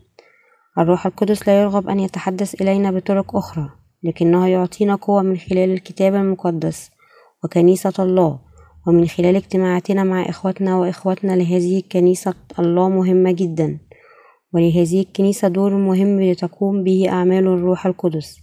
الروح 0.77 1.05
القدس 1.05 1.47
لا 1.47 1.61
يرغب 1.61 1.89
أن 1.89 1.99
يتحدث 1.99 2.61
إلينا 2.61 2.91
بطرق 2.91 3.35
أخرى 3.35 3.69
لكنه 4.03 4.47
يعطينا 4.47 4.95
قوة 4.95 5.21
من 5.21 5.37
خلال 5.37 5.71
الكتاب 5.71 6.15
المقدس 6.15 6.91
وكنيسة 7.43 7.93
الله. 7.99 8.39
ومن 8.87 9.07
خلال 9.07 9.35
اجتماعاتنا 9.35 10.03
مع 10.03 10.29
إخوتنا 10.29 10.77
وإخواتنا 10.77 11.33
لهذه 11.33 11.77
الكنيسة 11.77 12.33
الله 12.59 12.89
مهمة 12.89 13.31
جدا. 13.31 13.79
ولهذه 14.53 15.01
الكنيسة 15.01 15.47
دور 15.47 15.73
مهم 15.73 16.21
لتقوم 16.21 16.83
به 16.83 17.09
أعمال 17.09 17.47
الروح 17.47 17.85
القدس. 17.85 18.39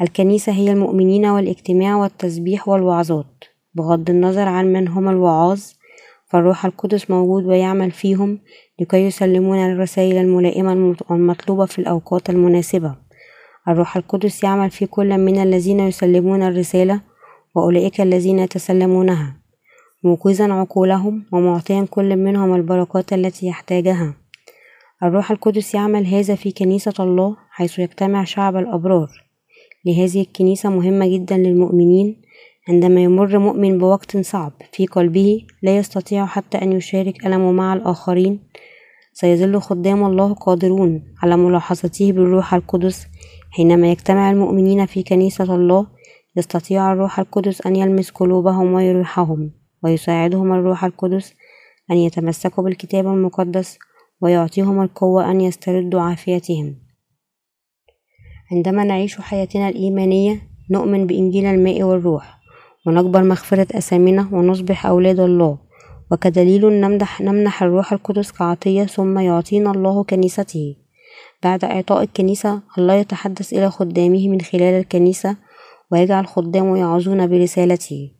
الكنيسة 0.00 0.52
هي 0.52 0.72
المؤمنين 0.72 1.26
والاجتماع 1.26 1.96
والتسبيح 1.96 2.68
والوعظات. 2.68 3.44
بغض 3.74 4.10
النظر 4.10 4.48
عن 4.48 4.72
من 4.72 4.88
هم 4.88 5.08
الوعاظ 5.08 5.62
فالروح 6.26 6.64
القدس 6.64 7.10
موجود 7.10 7.44
ويعمل 7.46 7.90
فيهم 7.90 8.38
لكي 8.80 9.06
يسلمون 9.06 9.58
الرسائل 9.58 10.16
الملائمة 10.16 10.96
المطلوبة 11.10 11.66
في 11.66 11.78
الأوقات 11.78 12.30
المناسبة. 12.30 12.96
الروح 13.68 13.96
القدس 13.96 14.44
يعمل 14.44 14.70
في 14.70 14.86
كل 14.86 15.18
من 15.18 15.42
الذين 15.42 15.80
يسلمون 15.80 16.42
الرسالة 16.42 17.00
وأولئك 17.54 18.00
الذين 18.00 18.38
يتسلمونها. 18.38 19.43
موقظا 20.04 20.52
عقولهم 20.52 21.24
ومعطيا 21.32 21.86
كل 21.90 22.16
منهم 22.16 22.54
البركات 22.54 23.12
التي 23.12 23.46
يحتاجها. 23.46 24.14
الروح 25.02 25.30
القدس 25.30 25.74
يعمل 25.74 26.06
هذا 26.06 26.34
في 26.34 26.52
كنيسة 26.52 26.92
الله 27.00 27.36
حيث 27.50 27.78
يجتمع 27.78 28.24
شعب 28.24 28.56
الأبرار. 28.56 29.08
لهذه 29.86 30.20
الكنيسة 30.20 30.70
مهمة 30.70 31.06
جدا 31.06 31.36
للمؤمنين 31.36 32.22
عندما 32.68 33.00
يمر 33.00 33.38
مؤمن 33.38 33.78
بوقت 33.78 34.16
صعب 34.16 34.52
في 34.72 34.86
قلبه 34.86 35.46
لا 35.62 35.76
يستطيع 35.76 36.26
حتى 36.26 36.58
أن 36.58 36.72
يشارك 36.72 37.26
ألمه 37.26 37.52
مع 37.52 37.74
الآخرين. 37.74 38.40
سيظل 39.12 39.60
خدام 39.60 40.04
الله 40.04 40.34
قادرون 40.34 41.02
على 41.22 41.36
ملاحظته 41.36 42.12
بالروح 42.12 42.54
القدس. 42.54 43.06
حينما 43.50 43.90
يجتمع 43.90 44.30
المؤمنين 44.30 44.86
في 44.86 45.02
كنيسة 45.02 45.54
الله 45.54 45.86
يستطيع 46.36 46.92
الروح 46.92 47.18
القدس 47.18 47.66
أن 47.66 47.76
يلمس 47.76 48.10
قلوبهم 48.10 48.72
ويريحهم. 48.72 49.63
ويساعدهم 49.84 50.52
الروح 50.52 50.84
القدس 50.84 51.34
أن 51.90 51.96
يتمسكوا 51.96 52.64
بالكتاب 52.64 53.06
المقدس 53.06 53.78
ويعطيهم 54.20 54.82
القوة 54.82 55.30
أن 55.30 55.40
يستردوا 55.40 56.00
عافيتهم. 56.00 56.76
عندما 58.52 58.84
نعيش 58.84 59.20
حياتنا 59.20 59.68
الإيمانية 59.68 60.42
نؤمن 60.70 61.06
بإنجيل 61.06 61.46
الماء 61.46 61.82
والروح 61.82 62.38
ونقبل 62.86 63.28
مغفرة 63.28 63.66
أثامنا 63.78 64.28
ونصبح 64.32 64.86
أولاد 64.86 65.20
الله. 65.20 65.58
وكدليل 66.12 66.80
نمدح 66.80 67.20
نمنح 67.20 67.62
الروح 67.62 67.92
القدس 67.92 68.32
كعطية 68.32 68.84
ثم 68.84 69.18
يعطينا 69.18 69.70
الله 69.70 70.04
كنيسته. 70.04 70.76
بعد 71.42 71.64
إعطاء 71.64 72.02
الكنيسة 72.02 72.62
الله 72.78 72.94
يتحدث 72.94 73.52
إلى 73.52 73.70
خدامه 73.70 74.28
من 74.28 74.40
خلال 74.40 74.74
الكنيسة 74.74 75.36
ويجعل 75.92 76.26
خدامه 76.26 76.78
يعظون 76.78 77.26
برسالته. 77.26 78.10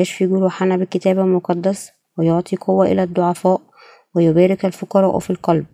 يشفي 0.00 0.26
جروحنا 0.26 0.76
بالكتاب 0.76 1.18
المقدس 1.18 1.90
ويعطي 2.18 2.56
قوة 2.56 2.92
إلى 2.92 3.02
الضعفاء 3.02 3.60
ويبارك 4.14 4.64
الفقراء 4.64 5.18
في 5.18 5.30
القلب. 5.30 5.66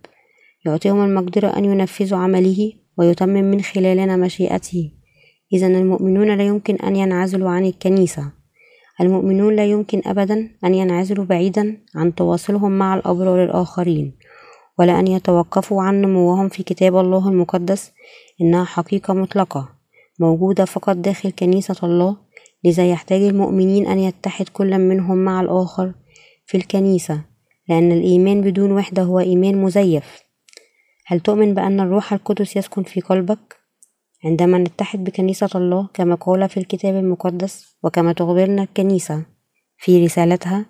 يعطيهم 0.65 1.05
المقدرة 1.05 1.47
أن 1.47 1.65
ينفذوا 1.65 2.19
عمله 2.19 2.73
ويتمم 2.97 3.43
من 3.43 3.61
خلالنا 3.61 4.15
مشيئته. 4.15 4.91
إذا 5.53 5.67
المؤمنون 5.67 6.37
لا 6.37 6.43
يمكن 6.43 6.75
أن 6.75 6.95
ينعزلوا 6.95 7.49
عن 7.49 7.65
الكنيسة. 7.65 8.31
المؤمنون 9.01 9.55
لا 9.55 9.65
يمكن 9.65 10.01
أبدا 10.05 10.49
أن 10.65 10.75
ينعزلوا 10.75 11.25
بعيدا 11.25 11.77
عن 11.95 12.15
تواصلهم 12.15 12.71
مع 12.71 12.95
الأبرار 12.95 13.43
الآخرين 13.43 14.17
ولا 14.79 14.99
أن 14.99 15.07
يتوقفوا 15.07 15.83
عن 15.83 16.01
نموهم 16.01 16.49
في 16.49 16.63
كتاب 16.63 16.97
الله 16.97 17.29
المقدس 17.29 17.91
إنها 18.41 18.63
حقيقة 18.63 19.13
مطلقة 19.13 19.69
موجودة 20.19 20.65
فقط 20.65 20.95
داخل 20.95 21.29
كنيسة 21.31 21.75
الله 21.83 22.17
لذا 22.63 22.91
يحتاج 22.91 23.21
المؤمنين 23.21 23.87
أن 23.87 23.99
يتحد 23.99 24.49
كل 24.49 24.77
منهم 24.77 25.17
مع 25.17 25.41
الآخر 25.41 25.93
في 26.45 26.57
الكنيسة 26.57 27.21
لأن 27.69 27.91
الإيمان 27.91 28.41
بدون 28.41 28.71
وحدة 28.71 29.03
هو 29.03 29.19
إيمان 29.19 29.61
مزيف. 29.61 30.21
هل 31.05 31.19
تؤمن 31.19 31.53
بأن 31.53 31.79
الروح 31.79 32.13
القدس 32.13 32.57
يسكن 32.57 32.83
في 32.83 33.01
قلبك؟ 33.01 33.55
عندما 34.25 34.57
نتحد 34.57 35.03
بكنيسة 35.03 35.49
الله 35.55 35.89
كما 35.93 36.15
قال 36.15 36.49
في 36.49 36.57
الكتاب 36.57 36.95
المقدس 36.95 37.75
وكما 37.83 38.13
تخبرنا 38.13 38.63
الكنيسة 38.63 39.25
في 39.77 40.05
رسالتها 40.05 40.65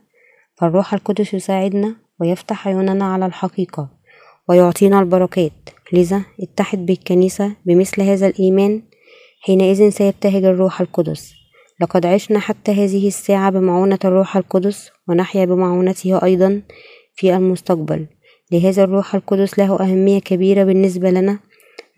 فالروح 0.56 0.93
القدس 0.93 1.34
يساعدنا 1.34 1.95
ويفتح 2.19 2.67
عيوننا 2.67 3.06
على 3.06 3.26
الحقيقة 3.26 3.89
ويعطينا 4.50 5.00
البركات. 5.00 5.52
لذا 5.93 6.23
اتحد 6.41 6.86
بالكنيسة 6.86 7.56
بمثل 7.65 8.02
هذا 8.02 8.28
الإيمان 8.28 8.82
حينئذ 9.41 9.89
سيبتهج 9.89 10.43
الروح 10.43 10.82
القدس. 10.82 11.37
لقد 11.82 12.06
عشنا 12.06 12.40
حتى 12.40 12.72
هذه 12.72 13.08
الساعة 13.08 13.50
بمعونة 13.50 14.00
الروح 14.06 14.38
القدس 14.38 14.92
ونحيا 15.08 15.46
بمعونته 15.46 16.24
أيضا 16.24 16.62
في 17.16 17.36
المستقبل. 17.36 18.08
لهذا 18.52 18.84
الروح 18.84 19.16
القدس 19.16 19.60
له 19.60 19.80
أهمية 19.80 20.20
كبيرة 20.20 20.63
بالنسبة 20.63 21.10
لنا. 21.10 21.40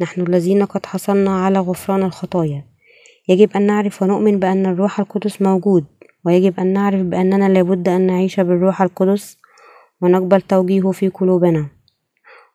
نحن 0.02 0.22
الذين 0.22 0.65
قد 0.65 0.86
حصلنا 0.86 1.46
على 1.46 1.60
غفران 1.60 2.04
الخطايا. 2.04 2.65
يجب 3.30 3.50
أن 3.56 3.62
نعرف 3.62 4.02
ونؤمن 4.02 4.39
بأن 4.39 4.65
الروح 4.65 5.00
القدس 5.00 5.42
موجود 5.42 5.86
ويجب 6.26 6.60
أن 6.60 6.74
نعرف 6.74 7.02
بأننا 7.02 7.50
لابد 7.50 7.89
أن 7.89 8.02
نعيش 8.02 8.39
بالروح 8.39 8.82
القدس 8.82 9.38
ونقبل 10.02 10.42
توجيهه 10.42 10.92
في 10.92 11.10
قلوبنا. 11.10 11.70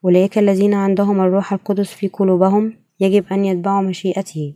أولئك 0.04 0.38
الذين 0.38 0.74
عندهم 0.74 1.20
الروح 1.20 1.52
القدس 1.52 1.92
في 1.92 2.08
قلوبهم 2.08 2.76
يجب 3.00 3.24
أن 3.32 3.44
يتبعوا 3.44 3.82
مشيئته. 3.82 4.54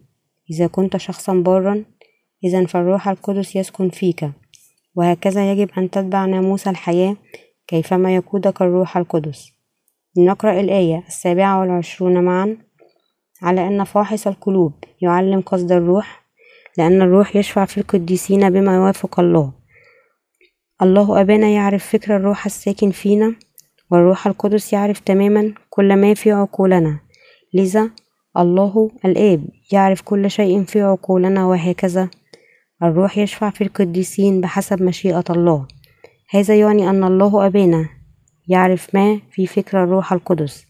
إذا 0.51 0.67
كنت 0.67 0.97
شخصا 0.97 1.35
بارا 1.35 1.85
إذا 2.45 2.67
فالروح 2.67 3.09
القدس 3.09 3.57
يسكن 3.57 3.91
فيك. 3.91 4.31
وهكذا 4.95 5.53
يجب 5.53 5.71
أن 5.79 5.91
تتبع 5.91 6.25
ناموس 6.25 6.69
الحياة 6.69 7.17
كيفما 7.67 8.15
يقودك 8.15 8.63
الروح 8.63 8.97
القدس. 8.97 9.53
نقرأ 10.19 10.61
الآية 10.61 11.05
السابعة 11.09 11.61
والعشرون 11.61 12.25
معا 12.25 12.57
على 13.43 13.69
أن 13.69 13.85
فاحص 13.85 14.27
القلوب 14.27 14.73
يعلم 15.01 15.41
قصد 15.41 15.73
الروح 15.73 16.25
لأن 16.79 17.03
الروح 17.03 17.37
يشفع 17.37 17.65
في 17.65 17.79
القديسين 17.79 18.51
بما 18.51 18.77
يوافق 18.77 19.21
الله. 19.21 19.53
الله 20.83 21.21
أبانا 21.21 21.49
يعرف 21.49 21.87
فكر 21.87 22.17
الروح 22.17 22.47
الساكن 22.47 22.91
فينا 22.91 23.35
والروح 23.91 24.27
القدس 24.27 24.73
يعرف 24.73 25.01
تماما 25.01 25.55
كل 25.71 25.97
ما 25.97 26.15
في 26.15 26.33
عقولنا. 26.33 27.01
لذا 27.55 27.91
الله 28.37 28.91
الآب 29.05 29.45
يعرف 29.73 30.03
كل 30.03 30.31
شيء 30.31 30.65
في 30.65 30.83
عقولنا 30.83 31.47
وهكذا 31.47 32.11
الروح 32.83 33.19
يشفع 33.19 33.51
في 33.51 33.65
القديسين 33.65 34.41
بحسب 34.41 34.83
مشيئة 34.83 35.25
الله. 35.31 35.67
هذا 36.31 36.55
يعني 36.59 36.91
أن 36.91 37.05
الله 37.05 37.47
أبانا 37.47 37.89
يعرف 38.49 38.95
ما 38.95 39.21
في 39.31 39.47
فكر 39.47 39.85
الروح 39.85 40.13
القدس. 40.13 40.67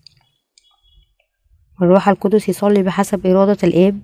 الروح 1.83 2.09
القدس 2.09 2.49
يصلي 2.49 2.83
بحسب 2.83 3.27
إرادة 3.27 3.59
الآب 3.65 4.01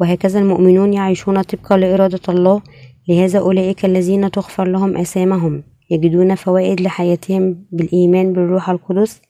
وهكذا 0.00 0.38
المؤمنون 0.38 0.92
يعيشون 0.92 1.42
طبقا 1.42 1.76
لإرادة 1.76 2.20
الله. 2.28 2.62
لهذا 3.08 3.38
أولئك 3.38 3.84
الذين 3.84 4.30
تغفر 4.30 4.64
لهم 4.64 4.96
أسامهم. 4.96 5.62
يجدون 5.90 6.34
فوائد 6.34 6.80
لحياتهم 6.80 7.66
بالإيمان 7.72 8.32
بالروح 8.32 8.70
القدس. 8.70 9.20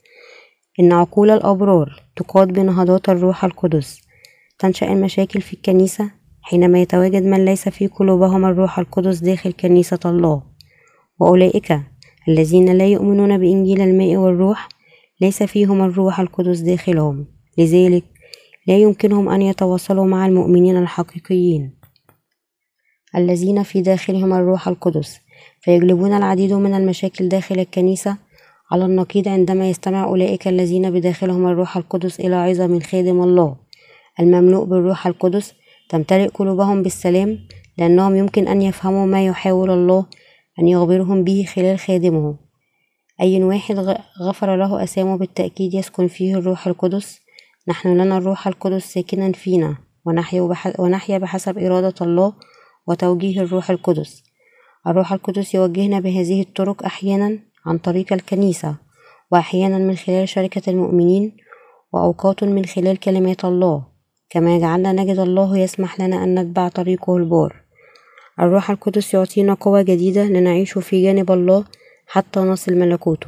إن 0.81 0.93
عقول 0.93 1.31
الأبرار 1.31 2.03
تقاد 2.17 2.49
بنهضات 2.49 3.09
الروح 3.09 3.45
القدس. 3.45 4.01
تنشأ 4.59 4.93
المشاكل 4.93 5.41
في 5.41 5.55
الكنيسة. 5.55 6.24
حينما 6.47 6.83
يتواجد 6.83 7.23
من 7.23 7.45
ليس 7.45 7.69
في 7.69 7.87
قلوبهم 7.87 8.45
الروح 8.45 8.79
القدس 8.79 9.19
داخل 9.19 9.53
كنيسة 9.53 9.99
الله. 10.05 10.43
وأولئك 11.21 11.81
الذين 12.29 12.73
لا 12.79 12.87
يؤمنون 12.87 13.39
بإنجيل 13.39 13.81
الماء 13.81 14.17
والروح 14.17 14.69
ليس 15.21 15.43
فيهم 15.43 15.83
الروح 15.83 16.21
القدس 16.21 16.59
داخلهم. 16.61 17.27
لذلك 17.59 18.05
لا 18.67 18.79
يمكنهم 18.79 19.29
أن 19.29 19.43
يتواصلوا 19.43 20.05
مع 20.05 20.27
المؤمنين 20.27 20.77
الحقيقيين. 20.77 21.75
الذين 23.17 23.63
في 23.63 23.83
داخلهم 23.83 24.33
الروح 24.33 24.69
القدس 24.69 25.21
فيجلبون 25.61 26.13
العديد 26.13 26.53
من 26.53 26.75
المشاكل 26.75 27.29
داخل 27.29 27.59
الكنيسة 27.59 28.17
على 28.73 28.85
النقيض 28.85 29.29
عندما 29.29 29.71
يستمع 29.71 30.05
أولئك 30.05 30.49
الذين 30.49 30.91
بداخلهم 30.91 31.47
الروح 31.47 31.77
القدس 31.77 32.21
إلى 32.21 32.35
عظة 32.35 32.67
من 32.67 32.83
خادم 32.83 33.23
الله 33.23 33.57
المملوء 34.21 34.65
بالروح 34.65 35.07
القدس 35.07 35.55
تمتلئ 35.95 36.29
قلوبهم 36.29 36.83
بالسلام 36.83 37.39
لأنهم 37.79 38.17
يمكن 38.17 38.49
أن 38.49 38.63
يفهموا 38.63 39.07
ما 39.07 39.27
يحاول 39.27 39.71
الله 39.71 40.07
أن 40.59 40.69
يخبرهم 40.69 41.25
به 41.25 41.45
خلال 41.55 41.79
خادمه. 41.79 42.37
أي 43.21 43.43
واحد 43.43 43.97
غفر 44.23 44.57
له 44.57 44.85
أسامه 44.85 45.19
بالتأكيد 45.19 45.75
يسكن 45.75 46.09
فيه 46.09 46.35
الروح 46.35 46.67
القدس. 46.67 47.21
نحن 47.69 48.01
لنا 48.01 48.19
الروح 48.19 48.47
القدس 48.47 48.85
ساكنا 48.85 49.33
فينا 49.33 49.77
ونحيا 50.79 51.19
بحسب 51.19 51.59
إرادة 51.59 51.95
الله 52.01 52.33
وتوجيه 52.87 53.41
الروح 53.41 53.71
القدس. 53.71 54.23
الروح 54.87 55.13
القدس 55.13 55.55
يوجهنا 55.55 56.01
بهذه 56.01 56.41
الطرق 56.41 56.85
أحيانا 56.85 57.39
عن 57.67 57.79
طريق 57.79 58.13
الكنيسة 58.13 58.77
وأحيانا 59.33 59.79
من 59.79 59.97
خلال 59.97 60.29
شركة 60.29 60.71
المؤمنين 60.71 61.37
وأوقات 61.93 62.45
من 62.45 62.65
خلال 62.65 62.97
كلمات 62.97 63.45
الله. 63.45 63.94
كما 64.35 64.59
جعلنا 64.59 64.93
نجد 64.93 65.19
الله 65.19 65.59
يسمح 65.59 66.01
لنا 66.01 66.25
أن 66.25 66.39
نتبع 66.39 66.69
طريقه 66.69 67.17
البار. 67.17 67.57
الروح 68.41 68.71
القدس 68.71 69.15
يعطينا 69.15 69.55
قوة 69.55 69.83
جديدة 69.83 70.25
لنعيش 70.25 70.79
في 70.79 71.03
جانب 71.03 71.33
الله 71.33 71.65
حتى 72.07 72.41
نصل 72.41 72.75
ملكوته. 72.75 73.27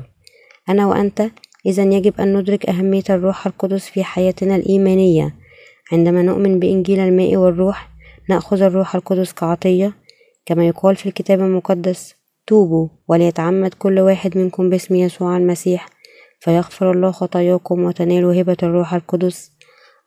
أنا 0.69 0.87
وأنت 0.87 1.31
إذا 1.67 1.83
يجب 1.83 2.21
أن 2.21 2.37
ندرك 2.37 2.69
أهمية 2.69 3.03
الروح 3.11 3.47
القدس 3.47 3.85
في 3.85 4.05
حياتنا 4.05 4.57
الإيمانية. 4.57 5.35
عندما 5.93 6.23
نؤمن 6.23 6.59
بإنجيل 6.59 7.01
الماء 7.01 7.37
والروح 7.37 7.89
نأخذ 8.29 8.63
الروح 8.63 8.95
القدس 8.95 9.33
كعطية. 9.33 9.93
كما 10.47 10.67
يقال 10.67 10.97
في 10.97 11.07
الكتاب 11.07 11.41
المقدس 11.41 12.15
توبوا 12.47 12.89
وليتعمد 13.09 13.75
كل 13.75 14.01
واحد 14.01 14.39
منكم 14.39 14.71
باسم 14.71 14.95
يسوع 14.95 15.37
المسيح 15.37 15.89
فيغفر 16.41 16.91
الله 16.91 17.11
خطاياكم 17.11 17.85
وتنالوا 17.85 18.41
هبة 18.41 18.57
الروح 18.63 18.95
القدس. 18.95 19.56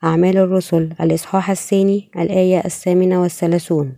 أعمال 0.04 0.38
الرسل 0.38 0.90
الإصحاح 1.02 1.50
الثاني 1.50 2.10
الآية 2.16 2.66
الثامنة 2.66 3.22
والثلاثون. 3.22 3.94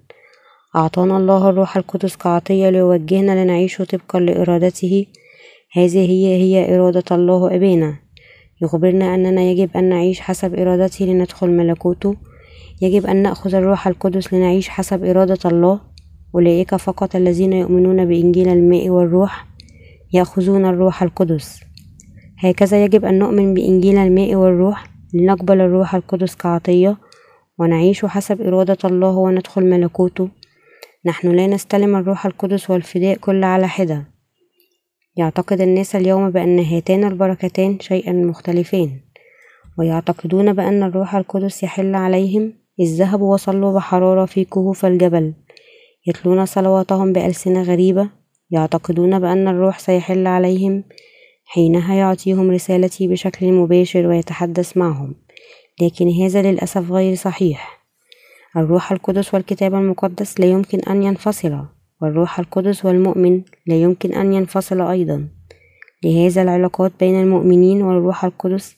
أعطانا 0.76 1.18
الله 1.18 1.50
الروح 1.50 1.78
القدس 1.78 2.16
كعطية 2.16 2.70
ليوجهنا 2.70 3.44
لنعيش 3.44 3.82
طبقا 3.82 4.20
لإرادته. 4.20 5.06
هذه 5.74 6.10
هي 6.10 6.36
هي 6.36 6.76
إرادة 6.76 7.04
الله 7.12 7.56
أبينا 7.56 7.96
يخبرنا 8.62 9.16
أننا 9.16 9.42
يجب 9.42 9.70
أن 9.76 9.90
نعيش 9.90 10.20
حسب 10.20 10.56
إرادته 10.56 11.06
لندخل 11.06 11.50
ملكوته. 11.50 12.16
يجب 12.82 13.06
أن 13.06 13.16
نأخذ 13.16 13.56
الروح 13.56 13.88
القدس 13.88 14.34
لنعيش 14.34 14.70
حسب 14.70 15.06
إرادة 15.06 15.50
الله. 15.50 15.80
أولئك 16.36 16.76
فقط 16.76 17.16
الذين 17.16 17.54
يؤمنون 17.54 18.06
بإنجيل 18.06 18.48
الماء 18.50 18.90
والروح 18.90 19.48
يأخذون 20.14 20.66
الروح 20.66 21.04
القدس. 21.04 21.60
هكذا 22.38 22.84
يجب 22.84 23.06
أن 23.06 23.20
نؤمن 23.20 23.54
بإنجيل 23.54 23.98
الماء 23.98 24.36
والروح. 24.36 24.91
لنقبل 25.14 25.62
الروح 25.62 25.96
القدس 25.96 26.36
كعطية 26.36 26.98
ونعيش 27.58 28.06
حسب 28.06 28.42
إرادة 28.42 28.78
الله 28.86 29.16
وندخل 29.18 29.66
ملكوته. 29.66 30.30
نحن 31.06 31.32
لا 31.32 31.48
نستلم 31.48 31.96
الروح 31.96 32.26
القدس 32.26 32.70
والفداء 32.70 33.18
كل 33.18 33.44
على 33.44 33.68
حدة. 33.68 34.06
يعتقد 35.18 35.62
الناس 35.62 35.96
اليوم 35.96 36.30
بأن 36.30 36.60
هاتان 36.60 37.04
البركتان 37.04 37.80
شيئا 37.80 38.14
مختلفان 38.14 39.00
ويعتقدون 39.80 40.54
بأن 40.54 40.84
الروح 40.84 41.16
القدس 41.16 41.64
يحل 41.64 41.96
عليهم 41.96 42.54
إذ 42.80 43.00
ذهبوا 43.00 43.34
وصلوا 43.34 43.74
بحرارة 43.74 44.26
في 44.26 44.46
كهوف 44.46 44.86
الجبل 44.86 45.34
يتلون 46.08 46.46
صلواتهم 46.46 47.14
بألسنة 47.14 47.62
غريبة 47.62 48.10
يعتقدون 48.52 49.20
بأن 49.20 49.48
الروح 49.48 49.80
سيحل 49.80 50.28
عليهم 50.28 50.84
حينها 51.54 51.96
يعطيهم 51.96 52.52
رسالتي 52.52 53.08
بشكل 53.08 53.52
مباشر 53.52 54.08
ويتحدث 54.08 54.78
معهم. 54.78 55.16
لكن 55.82 56.10
هذا 56.10 56.42
للأسف 56.42 56.92
غير 56.92 57.16
صحيح. 57.16 57.86
الروح 58.58 58.92
القدس 58.92 59.34
والكتاب 59.34 59.74
المقدس 59.74 60.40
لا 60.40 60.46
يمكن 60.46 60.80
أن 60.80 61.04
ينفصلا 61.04 61.66
والروح 62.02 62.40
القدس 62.40 62.86
والمؤمن 62.86 63.42
لا 63.68 63.76
يمكن 63.76 64.14
أن 64.14 64.34
ينفصل 64.34 64.82
أيضا. 64.82 65.28
لهذا 66.04 66.42
العلاقات 66.42 66.92
بين 67.00 67.22
المؤمنين 67.22 67.82
والروح 67.82 68.26
القدس 68.26 68.76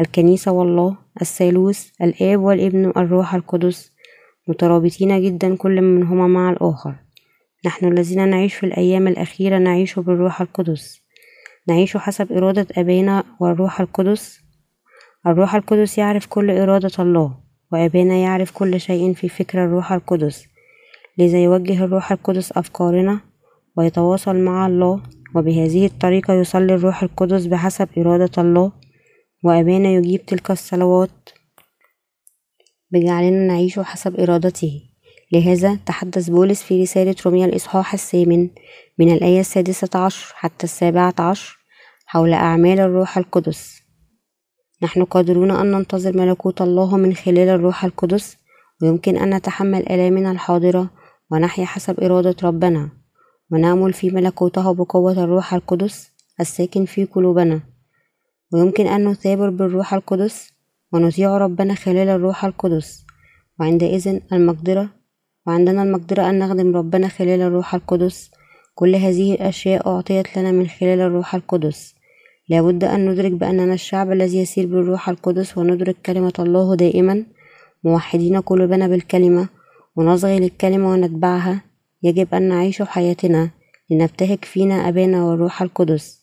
الكنيسة 0.00 0.52
والله 0.52 0.96
الثالوث 1.20 1.88
الآب 2.02 2.40
والابن 2.40 2.86
والروح 2.86 3.34
القدس 3.34 3.92
مترابطين 4.48 5.22
جدا 5.22 5.56
كل 5.56 5.80
منهما 5.80 6.26
مع 6.26 6.50
الآخر. 6.50 6.94
نحن 7.66 7.92
الذين 7.92 8.28
نعيش 8.28 8.54
في 8.54 8.66
الأيام 8.66 9.08
الأخيرة 9.08 9.58
نعيش 9.58 9.98
بالروح 9.98 10.40
القدس. 10.40 11.01
نعيش 11.68 11.96
حسب 11.96 12.32
إرادة 12.32 12.66
أبينا 12.76 13.24
والروح 13.40 13.80
القدس. 13.80 14.40
الروح 15.26 15.54
القدس 15.54 15.98
يعرف 15.98 16.26
كل 16.26 16.50
إرادة 16.50 16.90
الله 16.98 17.34
وأبانا 17.72 18.14
يعرف 18.14 18.50
كل 18.50 18.80
شيء 18.80 19.12
في 19.14 19.28
فكر 19.28 19.64
الروح 19.64 19.92
القدس. 19.92 20.46
لذا 21.18 21.38
يوجه 21.38 21.84
الروح 21.84 22.12
القدس 22.12 22.52
أفكارنا 22.52 23.20
ويتواصل 23.76 24.36
مع 24.36 24.66
الله 24.66 25.02
وبهذه 25.34 25.86
الطريقة 25.86 26.34
يصلي 26.34 26.74
الروح 26.74 27.02
القدس 27.02 27.46
بحسب 27.46 27.88
إرادة 27.98 28.42
الله. 28.42 28.72
وأبانا 29.44 29.88
يجيب 29.88 30.26
تلك 30.26 30.50
الصلوات 30.50 31.28
بجعلنا 32.90 33.46
نعيش 33.46 33.78
حسب 33.78 34.20
إرادته. 34.20 34.91
لهذا 35.32 35.78
تحدث 35.86 36.30
بولس 36.30 36.62
في 36.62 36.82
رسالة 36.82 37.14
روميا 37.26 37.46
الإصحاح 37.46 37.92
الثامن 37.92 38.50
من 38.98 39.12
الآية 39.12 39.40
السادسة 39.40 39.88
عشر 39.94 40.32
حتى 40.34 40.64
السابعة 40.64 41.14
عشر 41.18 41.58
حول 42.06 42.32
أعمال 42.32 42.80
الروح 42.80 43.18
القدس. 43.18 43.82
نحن 44.82 45.04
قادرون 45.04 45.50
أن 45.50 45.70
ننتظر 45.70 46.16
ملكوت 46.16 46.62
الله 46.62 46.96
من 46.96 47.14
خلال 47.14 47.48
الروح 47.48 47.84
القدس 47.84 48.36
ويمكن 48.82 49.16
أن 49.16 49.34
نتحمل 49.34 49.88
آلامنا 49.88 50.30
الحاضرة 50.30 50.90
ونحيا 51.30 51.64
حسب 51.64 52.00
إرادة 52.00 52.36
ربنا 52.42 52.90
ونعمل 53.50 53.92
في 53.92 54.10
ملكوته 54.10 54.74
بقوة 54.74 55.24
الروح 55.24 55.54
القدس 55.54 56.10
الساكن 56.40 56.84
في 56.84 57.04
قلوبنا. 57.04 57.60
ويمكن 58.52 58.86
أن 58.86 59.08
نثابر 59.08 59.50
بالروح 59.50 59.94
القدس 59.94 60.52
ونطيع 60.92 61.38
ربنا 61.38 61.74
خلال 61.74 62.08
الروح 62.08 62.44
القدس. 62.44 63.04
وعندئذ 63.60 64.20
المقدرة 64.32 65.01
وعندنا 65.46 65.82
المقدرة 65.82 66.30
أن 66.30 66.38
نخدم 66.38 66.76
ربنا 66.76 67.08
خلال 67.08 67.40
الروح 67.40 67.74
القدس. 67.74 68.30
كل 68.74 68.96
هذه 68.96 69.34
الأشياء 69.34 69.88
أعطيت 69.88 70.38
لنا 70.38 70.52
من 70.52 70.66
خلال 70.66 71.00
الروح 71.00 71.34
القدس. 71.34 71.94
لابد 72.48 72.84
أن 72.84 73.10
ندرك 73.10 73.32
بأننا 73.32 73.74
الشعب 73.74 74.12
الذي 74.12 74.38
يسير 74.38 74.66
بالروح 74.66 75.08
القدس 75.08 75.58
وندرك 75.58 75.96
كلمة 76.06 76.32
الله 76.38 76.76
دائما. 76.76 77.26
موحدين 77.84 78.40
قلوبنا 78.40 78.88
بالكلمة 78.88 79.48
ونصغي 79.96 80.38
للكلمة 80.38 80.90
ونتبعها. 80.90 81.64
يجب 82.02 82.34
أن 82.34 82.42
نعيش 82.42 82.82
حياتنا 82.82 83.50
لنبتهج 83.90 84.44
فينا 84.44 84.88
أبانا 84.88 85.24
والروح 85.24 85.62
القدس. 85.62 86.22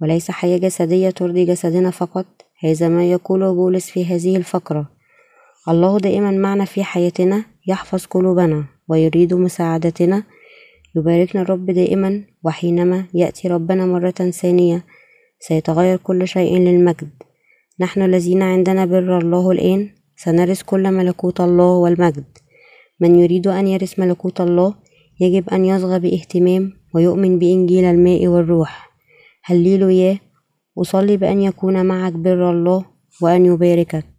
وليس 0.00 0.30
حياة 0.30 0.58
جسدية 0.58 1.10
ترضي 1.10 1.44
جسدنا 1.44 1.90
فقط 1.90 2.26
هذا 2.64 2.88
ما 2.88 3.04
يقوله 3.04 3.54
بولس 3.54 3.90
في 3.90 4.04
هذه 4.04 4.36
الفقرة. 4.36 4.90
الله 5.68 5.98
دائما 5.98 6.30
معنا 6.30 6.64
في 6.64 6.84
حياتنا. 6.84 7.44
يحفظ 7.66 8.06
قلوبنا 8.06 8.64
ويريد 8.88 9.34
مساعدتنا. 9.34 10.22
يباركنا 10.96 11.42
الرب 11.42 11.66
دائما 11.66 12.24
وحينما 12.44 13.04
يأتي 13.14 13.48
ربنا 13.48 13.86
مرة 13.86 14.10
ثانية 14.10 14.84
سيتغير 15.40 15.96
كل 15.96 16.28
شيء 16.28 16.58
للمجد. 16.58 17.10
نحن 17.80 18.02
الذين 18.02 18.42
عندنا 18.42 18.84
بر 18.84 19.18
الله 19.18 19.50
الآن 19.50 19.88
سنرث 20.16 20.62
كل 20.62 20.90
ملكوت 20.92 21.40
الله 21.40 21.72
والمجد. 21.72 22.24
من 23.00 23.16
يريد 23.16 23.46
أن 23.46 23.66
يرث 23.66 23.98
ملكوت 23.98 24.40
الله 24.40 24.74
يجب 25.20 25.50
أن 25.50 25.64
يصغى 25.64 25.98
باهتمام 25.98 26.72
ويؤمن 26.94 27.38
بإنجيل 27.38 27.84
الماء 27.84 28.26
والروح. 28.26 28.90
هللويا. 29.44 30.18
أصلي 30.78 31.16
بأن 31.16 31.40
يكون 31.40 31.86
معك 31.86 32.12
بر 32.12 32.50
الله 32.50 32.84
وأن 33.22 33.46
يباركك. 33.46 34.15